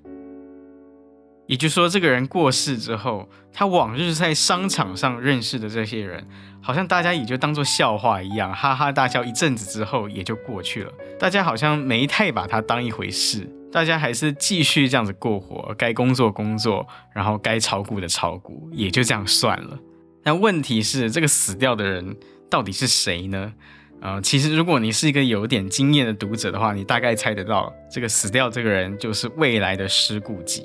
[1.46, 6.26] 也就是说，这个人过世之后，他往日在商场上认识的这些人，
[6.62, 10.92] 好像大家也就当做笑话一样，哈哈大笑一阵子之后也就过去了。
[11.18, 19.78] 大家好像没太把他当一回事，大家还是继续这样子过活，该工作工作，然后该炒股的炒股，也就这样算了。
[20.22, 22.16] 但问题是，这个死掉的人
[22.48, 23.52] 到底是谁呢？
[24.00, 30.64] 呃，其实如果你是一个有点经验的读者的话，你大概猜得到，这个死掉这个人就是未来的施顾己。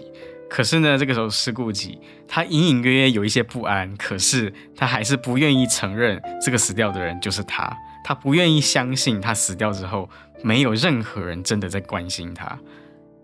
[0.50, 7.72] 可是呢，这个时候施顾己他隐隐约约有一些不安，可是他还是不愿意承认这个死掉的人就是他，
[8.04, 10.10] 他不愿意相信他死掉之后
[10.42, 12.58] 没有任何人真的在关心他。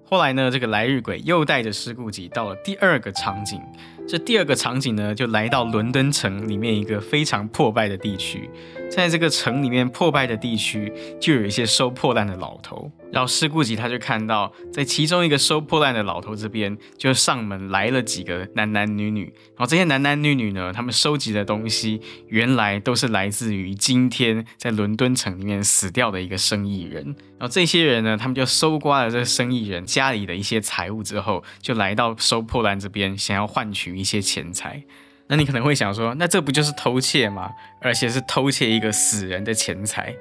[0.07, 3.59] 后来呢，这个来日鬼又带着施顾己到了第二个场景。
[4.07, 8.47] 这第二个场景呢，就来到伦敦城里面一个非常破败的地区。
[8.91, 12.91] 在这个城里面破败的地区，就有一些收破烂的老头。
[13.11, 19.23] 然后施顾己他就看到，在其中一个收破烂的老头这边，就上门来了几个男男女女。
[19.23, 27.03] 然后这些男男女女呢，他们收集的东西，原来都是来自于今天在伦敦城里面死掉的一个生意人。
[27.37, 33.95] 然后这些人呢，他们就搜刮了这个生意人家里的一些财物之后，就来到收破烂这边，想要换取。
[33.95, 34.83] 一些钱财，
[35.27, 37.49] 那你可能会想说，那这不就是偷窃吗？
[37.81, 40.15] 而且是偷窃一个死人的钱财。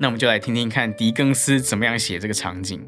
[0.00, 2.84] 那我们就来听听看狄更斯怎么样写这个场景。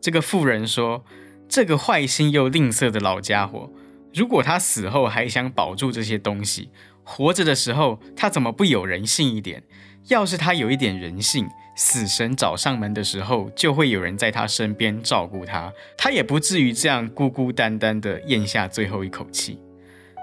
[0.00, 1.04] 这个妇人说
[1.48, 3.70] ：“这个坏心又吝啬的老家伙，
[4.14, 6.70] 如果他死后还想保住这些东西，
[7.04, 9.62] 活着的时候他怎么不有人性一点？
[10.08, 11.46] 要是他有一点人性，
[11.76, 19.58] 死神找上门的时候，就会有人在他身边照顾他，他也不至于这样孤孤单单的咽下最后一口气。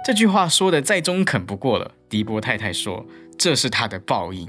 [0.05, 1.91] 这句话说的再中肯不过了。
[2.07, 3.03] 迪波太太说
[3.39, 4.47] ：“这是他的报应。”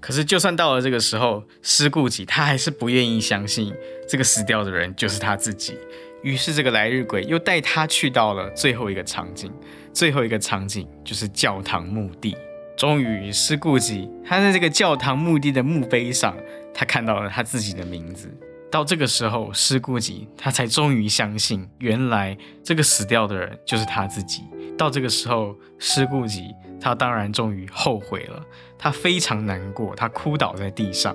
[0.00, 3.70] 可是，就算到了这个时候，师顾己他还是不愿意相信
[4.08, 5.76] 这个死掉的人就是他自己。
[6.22, 9.52] 于是，这个来日鬼又带他去到了最后一个场景，
[9.92, 12.34] 最后一个场景就是教堂墓地。
[12.78, 16.34] 终于，师顾己他在这个教堂墓地的墓碑上，
[16.72, 18.34] 他看到了他自己的名字。
[18.72, 24.42] 到这个时候，师顾己他才终于相信，原来这个死掉的人就是他自己。
[24.78, 28.42] 到这个时候，师顾己他当然终于后悔了，
[28.78, 31.14] 他非常难过，他哭倒在地上，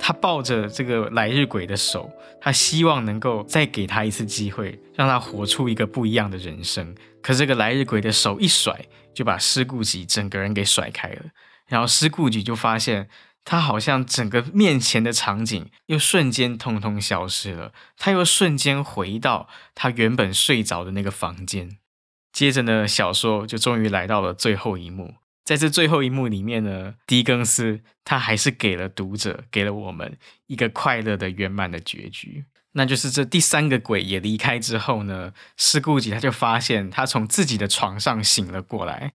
[0.00, 6.94] 他抱着这个来日鬼的手，他希望能够再给他一次机会，让他活出一个不一样的人生。
[7.20, 8.74] 可这个来日鬼的手一甩，
[9.12, 11.22] 就把师顾己整个人给甩开了，
[11.68, 13.06] 然后师顾己就发现，
[13.44, 21.76] 他好像整个面前的场景又瞬间通通消失了，他又瞬间回到他原本睡着的那个房间。
[22.32, 25.14] 接着呢，小说就终于来到了最后一幕。
[25.44, 30.16] 在这最后一幕里面呢，狄更斯他还是给了读者，给了我们
[30.46, 32.46] 一个快乐的圆满的结局。
[32.72, 39.12] 那就是这第三个鬼也离开之后呢，师顾己他就发现他从自己的床上醒了过来。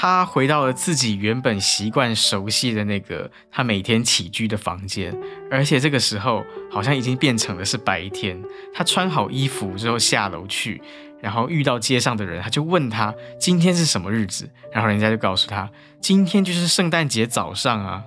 [0.00, 5.12] 他回到了自己原本习惯熟悉的那个他每天起居的房间，
[5.50, 8.40] 而且这个时候好像已经变成了是白天。
[8.72, 10.80] 他穿好衣服之后下楼去，
[11.20, 15.68] 然后遇到街上的人，他就问他今天是什么日子，然后人家就告诉他
[16.00, 18.04] 今天就是圣诞节早上啊。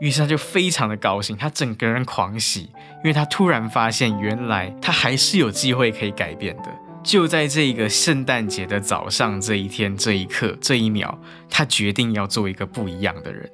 [0.00, 6.87] 于是他就非常的高兴，他整个人狂喜，因为他突然发现原来他还是有机会可以改变的。
[7.08, 13.50] 就在这个圣诞节的早上，这一天、这一刻、这一秒，他决定要做一个不一样的人。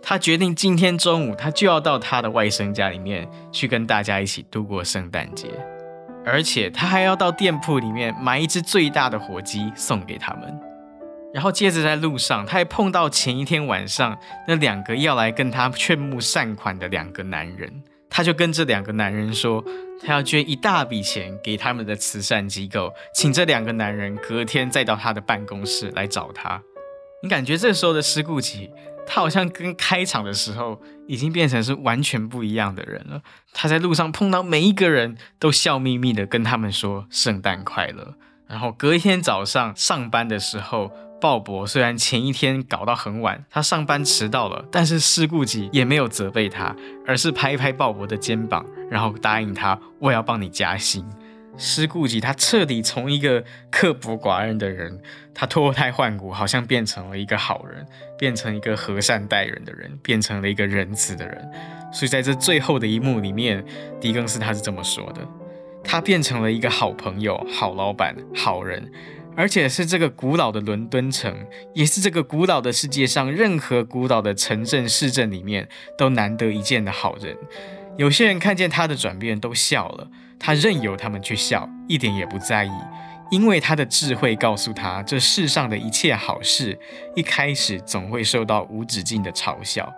[0.00, 5.48] 他决定今天中午，他就要到他的外甥家里面去跟大家一起度过圣诞节，
[6.24, 10.56] 而且他还要到店铺里面买一只最大的火鸡送给他们。
[11.34, 14.16] 然后接着在路上，他还碰到前一天晚上
[14.46, 17.82] 那两个要来跟他劝募善款的两个男人。
[18.10, 19.64] 他就跟这两个男人说，
[20.04, 26.60] 他要捐一大笔钱给他们的慈善机构，请这两个男人隔天再到他的办公室来找他。
[27.22, 28.70] 你感觉这时候的施顾奇，
[29.06, 33.22] 他好像跟开场的时候已经变成是完全不一样的人了。
[33.52, 38.14] 他在路上碰到每一个人都笑眯眯的跟他们说圣诞快乐，
[38.48, 40.90] 然后隔一天早上上班的时候。
[41.20, 46.74] 鲍勃虽然前一天搞到很晚，他上班迟到了，但是师顾己也没有责备他，
[47.06, 51.04] 而是拍一拍鲍勃的肩膀，然后答应他：“我要帮你加薪。”
[51.58, 54.98] 师顾己他彻底从一个刻薄寡恩的人，
[55.34, 57.84] 他脱胎换骨，好像变成了一个好人，
[58.18, 61.50] 变成一个和善待人的人，变成了一个仁慈的人。
[61.92, 63.62] 所以在这最后的一幕里面，
[64.00, 65.20] 狄更斯他是这么说的：
[65.84, 68.90] 他变成了一个好朋友、好老板、好人。
[69.36, 71.34] 而且是这个古老的伦敦城，
[71.72, 77.36] 也是这个古老的世界上任何古老的城镇市镇里面都难得一见的好人。
[77.96, 80.08] 有些人看见他的转变都笑了，
[80.38, 82.70] 他任由他们去笑，一点也不在意，
[83.30, 86.78] 因为他的智慧告诉他，这世上的一切好事，
[87.14, 89.92] 一开始总会受到无止境的嘲笑。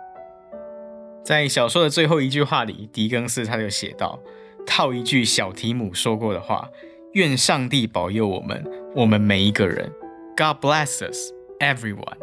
[1.23, 4.19] 在小说的最后一句话里，狄更斯他就写道，
[4.65, 6.69] 套一句小提姆说过的话。
[7.13, 9.91] 愿上帝保佑我们，我们每一个人。
[10.35, 12.17] God bless us, everyone。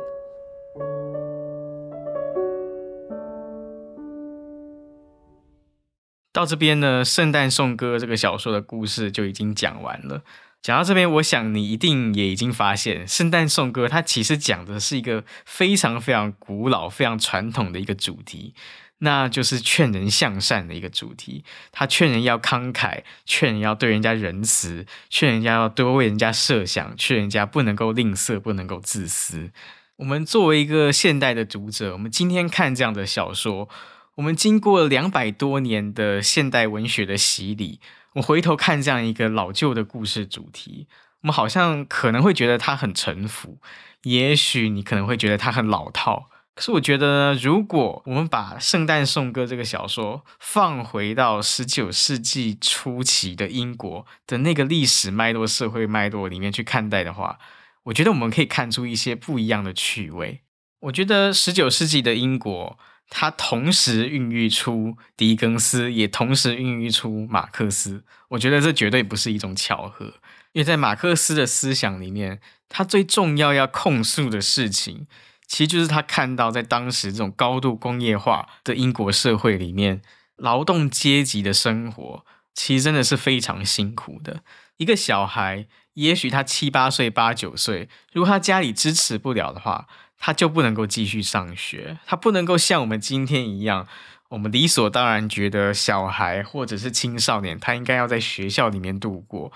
[6.32, 10.24] 到这边呢，《圣诞颂歌》这个小说的故事就已经讲完了。
[10.60, 18.54] 讲到这边，我想你一定也已经发现，《圣诞颂歌》它其实讲的是一个非常非常古老、非常传统的一个主题。
[19.02, 29.52] 那就是劝人向善的一个主题，他劝人要慷慨，劝人要对人家仁慈，劝人家要多为人家设想，劝人家不能够吝啬，不能够自私。
[29.96, 33.68] 我们作为一个现代的读者，我们今天看这样的小说，
[34.14, 37.80] 我们经过两百多年的现代文学的洗礼，
[38.14, 40.86] 我回头看这样一个老旧的故事主题，
[41.22, 43.58] 我们好像可能会觉得它很陈腐，
[44.04, 46.29] 也许你可能会觉得它很老套。
[46.60, 57.38] 可是我觉得，如果我们把《圣诞颂歌》这个小说放回到十九世纪初期的英国的那个历史脉络、社会脉络里面去看待的话，
[57.84, 60.42] 我觉得我们可以看出一些不一样的趣味。
[60.80, 68.04] 我觉得十九世纪的英国，它同时孕育出狄更斯，也同时孕育出马克思。
[68.28, 70.12] 我觉得这绝对不是一种巧合。
[70.52, 75.06] 因为在马克思的思想里面，他最重要要控诉的事情，
[75.50, 80.00] 其实就是他看到在当时这种高度工业化的英国社会里面，
[80.36, 82.24] 劳动阶级的生活
[82.54, 84.42] 其实真的是非常辛苦的。
[84.76, 93.88] 一个小孩，也许他七八岁、八九岁，如果他家里支持不了的话，他就不能够继续上学，他不能够像我们今天一样。
[94.28, 99.50] 我们理所当然觉得小孩或者是青少年，他应该要在学校里面度过。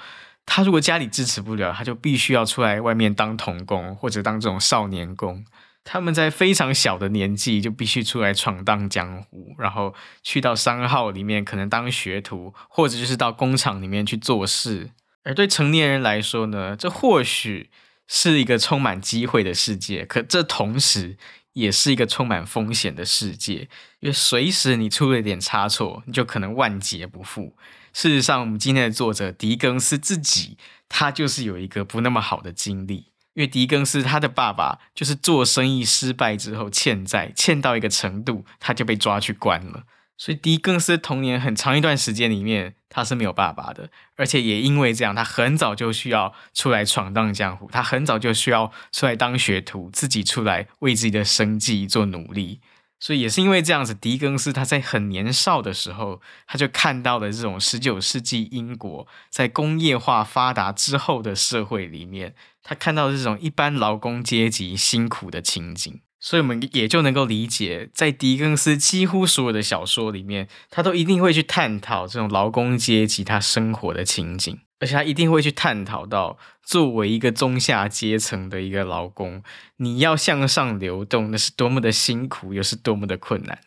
[0.45, 5.45] 他如果家里支持不了，他就必须要出来外面当童工或者当这种少年工。
[5.85, 14.91] 他们在非常小的年纪就必须出来闯荡江湖，然后去到商号里面可能当学徒，或者就是到工厂里面去做事。
[15.23, 17.71] 而对成年人来说呢，这或许
[18.07, 21.17] 是一个充满机会的世界，可这同时，
[21.53, 23.69] 也是一个充满风险的世界，
[24.01, 27.57] 因为随时你出了一点差错，你就可能万劫不复。
[27.93, 30.59] 事实上，我们今天的作者狄更斯自己，
[30.89, 39.85] 他就是有一个不那么好的经历，因为狄更斯他的爸爸就是做生意失败之后欠债，欠到一个程度，他就被抓去关了。
[40.17, 52.61] 所以狄更斯童年很长一段时间里面，他是没有爸爸的，而且也因为这样，他很早就需要出来闯荡江湖，他很早就需要出来当学徒，自己出来为自己的生计做努力。
[53.01, 66.01] 所以也是因为这样子，狄更斯他在很年少的时候，他就看到了这种十九世纪英国在工业化发达之后的社会里面，他看到这种一般劳工阶级辛苦的情景。
[66.19, 79.43] 所以，我们也就能够理解，在狄更斯几乎所有的小说里面，他都一定会去探讨这种劳工阶级他生活的情景，而且他一定会去探讨到，作为一个中下阶层的一个劳工，
[79.77, 83.59] 你要向上流动，那是多么的辛苦，又是多么的困难。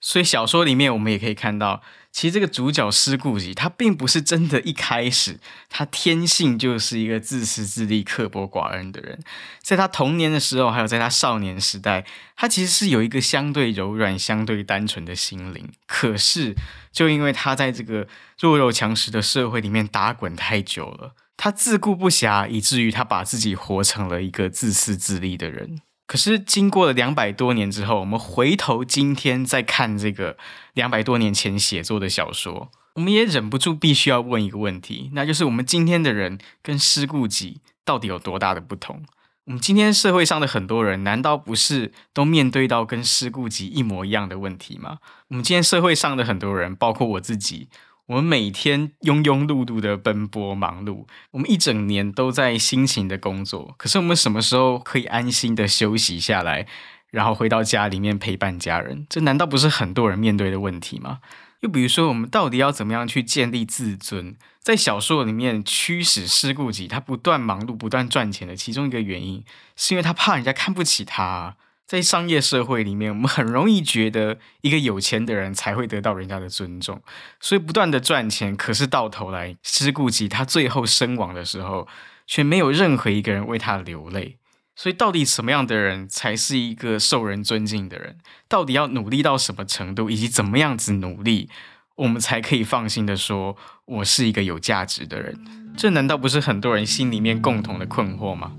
[0.00, 1.82] 所以，小说里面我们也可以看到。
[2.12, 5.38] 其实这个主角施顾吉，他并不是真的一开始，
[5.68, 9.20] 他天性就是一个自私自利、刻薄寡恩的人。
[9.62, 15.70] 在他童年的时候，还有在他少年时代，他其实是有一个相对柔软、相对单纯的心灵。
[15.86, 16.56] 可是，
[16.90, 18.08] 就因为他在这个
[18.40, 25.80] 弱肉强食的社会里面打滚太久了，他自顾不暇，以至于他把自己活成了一个自私自利的人。
[26.10, 30.36] 可是经过了两百多年之后，我们回头今天再看这个
[30.74, 39.04] 两百多年前写作的小说，我们也忍不住必须要问一个问题，那就是我们今天的人跟施顾吉到底有多大的不同？
[39.44, 44.98] 我们今天社会上的很多人，难道不是都面对到跟施顾吉一模一样的问题吗？
[45.28, 47.68] 我们今天社会上的很多人，包括我自己。
[48.10, 53.72] 我们每天庸庸碌碌的奔波忙碌，我们一整年都在辛勤的工作。
[53.78, 56.66] 可是我们什么时候可以安心的休息下来，
[57.10, 59.06] 然后回到家里面陪伴家人？
[59.08, 61.20] 这难道不是很多人面对的问题吗？
[61.60, 64.34] 又比如说，我们到底要怎么样去建立自尊？
[64.58, 69.44] 在小说里面，驱使施顾吉他不断忙碌、不断赚钱的其中一个原因，
[69.76, 71.54] 是因为他怕人家看不起他。
[71.90, 77.02] 在商业社会里面，我们很容易觉得一个有钱的人才会得到人家的尊重，
[77.40, 78.56] 所以不断的赚钱。
[78.56, 81.88] 可是到头来，施顾及他最后身亡的时候，
[82.28, 84.38] 却没有任何一个人为他流泪。
[84.76, 88.18] 所以，到底什么样的人才是一个受人尊敬的人？
[88.48, 91.48] 到底要努力到什么程度，以及怎么样子努力，
[91.96, 95.36] 我们才可以放心的说，我是一个有价值的人？
[95.76, 98.52] 这难道不是很多人心里面共同的困惑吗？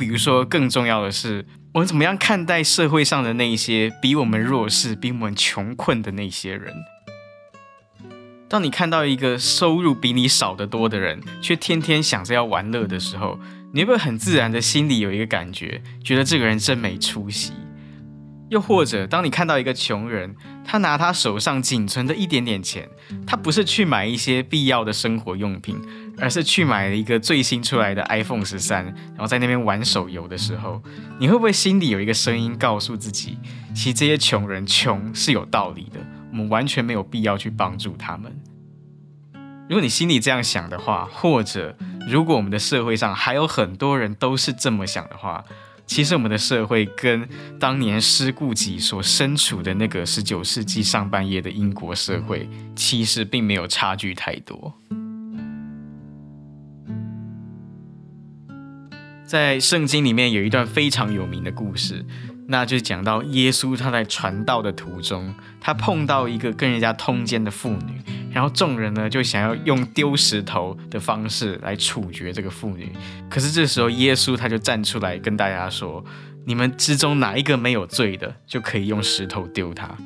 [0.00, 1.44] 比如说，更重要的是，
[1.74, 6.74] 我们怎么样看待社会上的那些比我们弱势、比我们穷困的那些人？
[8.48, 13.38] 当你看到一个收入比你少得多的人，却天天想着要玩乐的时候，
[13.74, 17.52] 你会不会很自然的心里有一个感觉，觉得这个人真没出息？
[18.48, 20.34] 又或者，当你看到一个穷人，
[20.64, 22.88] 他拿他手上仅存的一点点钱，
[23.26, 25.76] 他不是去买一些必要的生活用品。
[26.20, 30.82] 而是去买了一个最新出来的 iPhone 十三，然后在那边玩手游的时候，
[31.18, 33.38] 你会不会心里有一个声音告诉自己，
[33.74, 36.00] 其实这些穷人穷是有道理的，
[36.30, 38.30] 我们完全没有必要去帮助他们。
[39.68, 41.76] 如果你心里这样想的话，或者
[42.08, 45.44] 如果我们的社会上还有很多人都是这么想的话，
[45.86, 54.72] 其实我们的社会跟当年施顾吉所身处的那个十九世纪上半叶的英国社会，其实并没有差距太多。
[59.30, 62.04] 在圣经里面有一段非常有名的故事，
[62.48, 68.02] 那就是讲到耶稣他在传道的途中，他碰到一个跟人家通奸的妇女，
[68.32, 72.90] 然后众人呢就想要用丢石头的方式来处决这个妇女。
[73.30, 76.04] 可是这时候耶稣他就站出来跟大家说
[76.44, 79.96] ：“你们之中哪一个没有罪的，就可以用石头丢他。”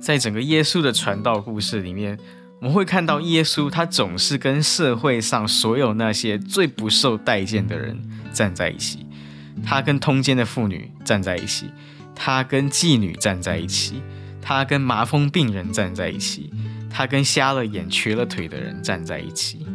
[0.00, 2.18] 在整个耶稣的传道故事里面。
[2.60, 7.98] 我们会看到耶稣，他总是跟社会上所有那些最不受待见的人
[8.34, 9.06] 站在一起。
[9.64, 11.70] 他跟通奸的妇女站在一起，
[12.14, 14.02] 他跟妓女站在一起，
[14.42, 16.50] 他跟麻风病人站在一起，
[16.90, 19.66] 他跟瞎了眼、瘸了腿的人站在一起。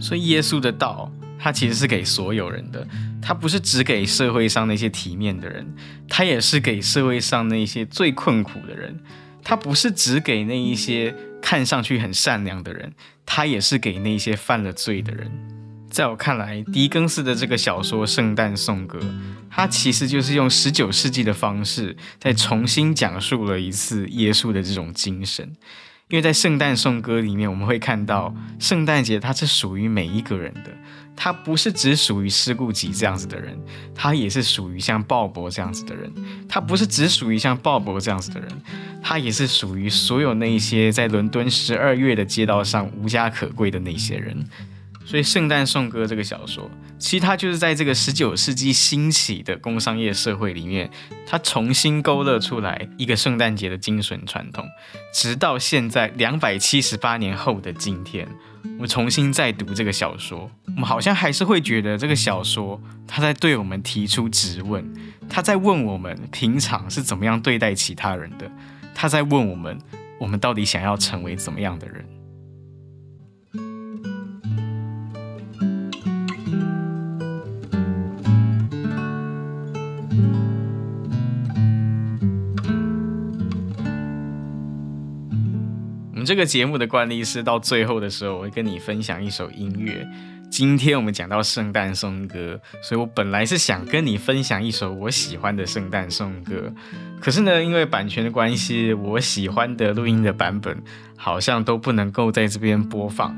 [0.00, 2.84] 所以，耶稣的道，他其实是给所有人的，
[3.22, 5.64] 他不是只给社会上那些体面的人，
[6.08, 8.98] 他也是给社会上那些最困苦的人。
[9.42, 11.14] 他不是只给那一些
[11.48, 12.92] 看上去很善良的人，
[13.24, 15.30] 他也是给那些犯了罪的人。
[15.88, 18.98] 在我看来，狄更斯的这个小说《圣诞颂歌》，
[19.48, 25.54] 它其实就是用十九世纪的方式，再重新讲述了一次耶稣的这种精神。
[26.08, 30.72] 因为在《圣诞颂歌》里面，我们会看到圣诞节它是属于每一个人的。
[31.16, 33.58] 他不是只属于施顾己这样子的人，
[33.94, 36.12] 他也是属于像鲍勃这样子的人。
[36.48, 38.48] 他不是只属于像鲍勃这样子的人，
[39.02, 44.46] 他也是属于所有那些在伦敦十二月的街道上无家可归的那些人。
[45.04, 50.90] 所以，《圣诞颂歌》这个小说，其实它就是在这个十九世纪兴起的工商业社会里面，
[51.24, 54.66] 它重新勾勒出来一个圣诞节的精神传统。
[55.14, 58.26] 直到现在两百七十八年后的今天，
[58.78, 64.84] 我重新再读这个小说，我们好像还是会觉得这个小说它在对我们提出质问，
[65.28, 68.50] 它在问我们平常是怎么样对待其他人的，
[68.94, 69.78] 它在问我们，
[70.18, 72.04] 我们到底想要成为怎么样的人。
[86.26, 90.04] 这个节目的惯例是到最后的时候，我会跟你分享一首音乐。
[90.50, 96.74] 今天我们讲到圣诞颂歌，所以我本来是想跟你分享一首我喜欢的圣诞颂歌，
[97.20, 100.76] 可是呢，因为版权的关系，我喜欢的录音的版本
[101.16, 103.36] 好像都不能够在这边播放，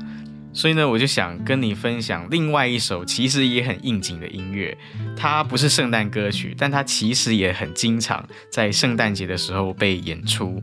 [0.51, 4.75] 所以呢，我就想跟你分享另外一首其实也很应景的音乐。
[5.15, 10.59] 它不是圣诞歌曲，但它其实也很经常在圣诞节的时候被演出。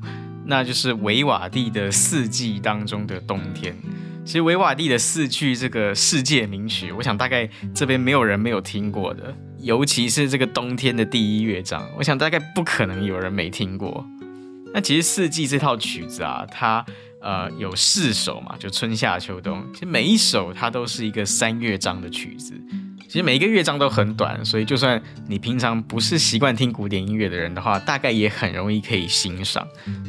[0.47, 3.77] 那就是维瓦蒂的四季当中的冬天。
[4.25, 14.05] 其实维瓦蒂的四季这个世界名曲，我想大概这边没有人没有听过的，尤其是这个冬天的第一乐章，我想大概不可能有人没听过。
[14.75, 16.85] 那其实四季这套曲子啊，它
[17.21, 22.53] 呃有四首嘛，就春夏秋冬，其实每一首它都是一个三乐章的曲子。
[23.09, 29.67] 其实每一个乐章都很短，所以就算你平常不是习惯听古典音乐的人的话，大概也很容易可以欣赏。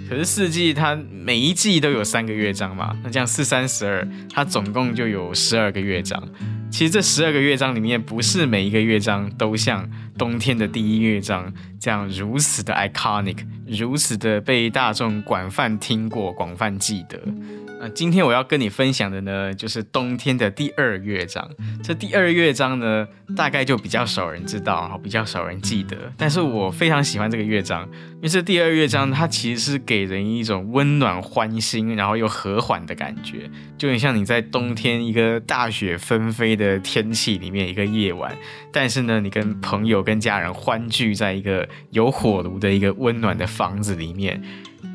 [0.09, 6.21] 可是四季它每一季都有三个乐章嘛，那这样四三十二，它总共就有十二个乐章。
[6.69, 17.19] 其实这十二个乐章里面，不是每一个乐章都像冬天的第一乐章这样如此的 iconic，如此的被大众广泛听过、广泛记得。
[17.79, 21.47] 那今天我要跟你分享的呢，就是冬天的第二乐章。
[21.83, 25.95] 这第二乐章呢，大概就比较少人知道，比较少人记得。
[26.17, 27.87] 但是我非常喜欢这个乐章，
[28.17, 33.47] 因为这第二乐章它其实是给人一种温暖、欢欣，然后又和缓的感觉，
[33.77, 38.35] 就很像你在冬天一个大雪纷飞的天气里面一个夜晚，
[38.73, 44.41] 但是呢，你跟朋友、跟家人欢聚在一个有火炉的一个温暖的房子里面。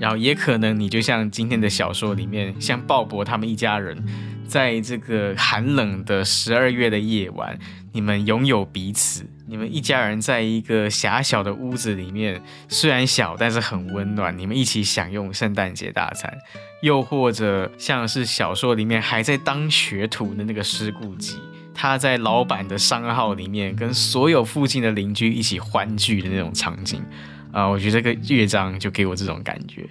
[0.00, 4.04] 然后也可能你就像今天的小说里面，像鲍勃他们一家人，
[4.48, 7.56] 在这个寒冷的十二月的夜晚，
[7.92, 16.32] 你们拥有彼此，你们一家人在一个狭小的屋子里面，虽然小，但是很温暖，你们一起享用圣诞节大餐。
[16.80, 21.38] 又或者像是小说里面还在当学徒的那个施顾己，
[21.74, 27.04] 他在老板的商号里面跟所有附近的邻居一起欢聚的那种场景。
[27.52, 29.86] 啊，我觉得这个乐章就给我这种感觉。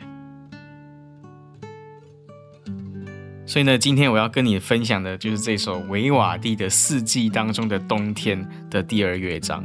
[3.52, 9.62] 所以呢，今天我要跟你分享的就是这首维瓦蒂的《四季》当中的冬天的第二乐章。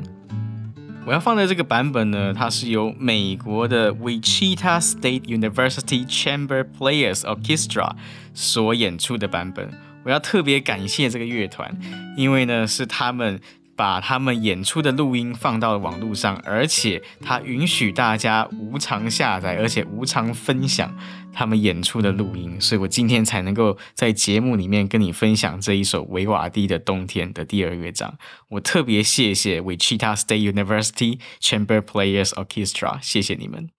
[1.06, 7.92] 我要放的这个版本呢，它是由美国的 Wichita State University Chamber Players Orchestra
[8.34, 9.70] 所演出的版本。
[10.02, 11.72] 我要特别感谢这个乐团，
[12.16, 13.38] 因为呢是他们。
[13.76, 20.96] 把他们演出的录音放到了网络上，而且他允许大家无偿下载，而且无偿分享
[21.32, 28.16] 他们演出的录音，所以我今天才能够在节目里面跟你分享这一首维瓦蒂的《冬天》的第二乐章。
[28.48, 33.75] 我特别谢谢 Wichita State University Chamber Players Orchestra，谢谢你们。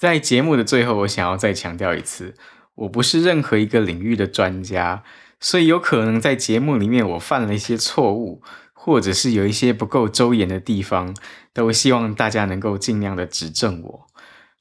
[0.00, 2.34] 在节目的最后，我想要再强调一次，
[2.74, 5.04] 我不是任何一个领域的专家，
[5.38, 8.40] 所以有可能在节目里面我犯了一些错误，
[8.72, 11.14] 或者是有一些不够周延的地方，
[11.52, 14.06] 都希望大家能够尽量的指正我。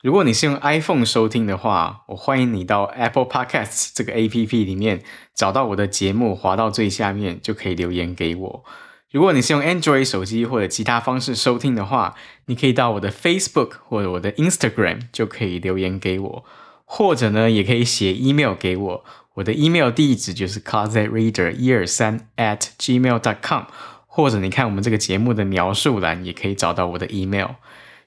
[0.03, 5.01] 如果你是用 iPhone 收听的话，我欢迎你到 Apple Podcasts 这个 APP 里面
[5.33, 8.65] 找到我的节目，滑到最下面就可以留言给我。
[9.11, 12.13] 如果你是用 Android 手机或者其他方式收听的话，
[12.45, 16.45] 你可以到我的 Facebook 或者我的 Instagram 就可以留言给我，
[16.85, 19.05] 或者呢，也可以写 email 给我。
[19.35, 23.63] 我的 email 地址就是 closetreader 一二三 at gmail dot com，
[24.05, 27.51] 或者你看我们这个节目的描述栏也可以找到我的 email。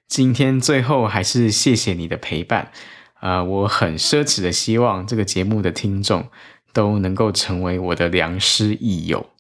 [0.07, 2.71] 今天最后还是谢谢你的陪伴，
[3.15, 6.29] 啊、呃，我很奢侈的希望这个节目的听众
[6.73, 9.31] 都能够成为我的良师益友。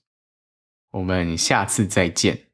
[0.92, 2.51] 我们下次再见。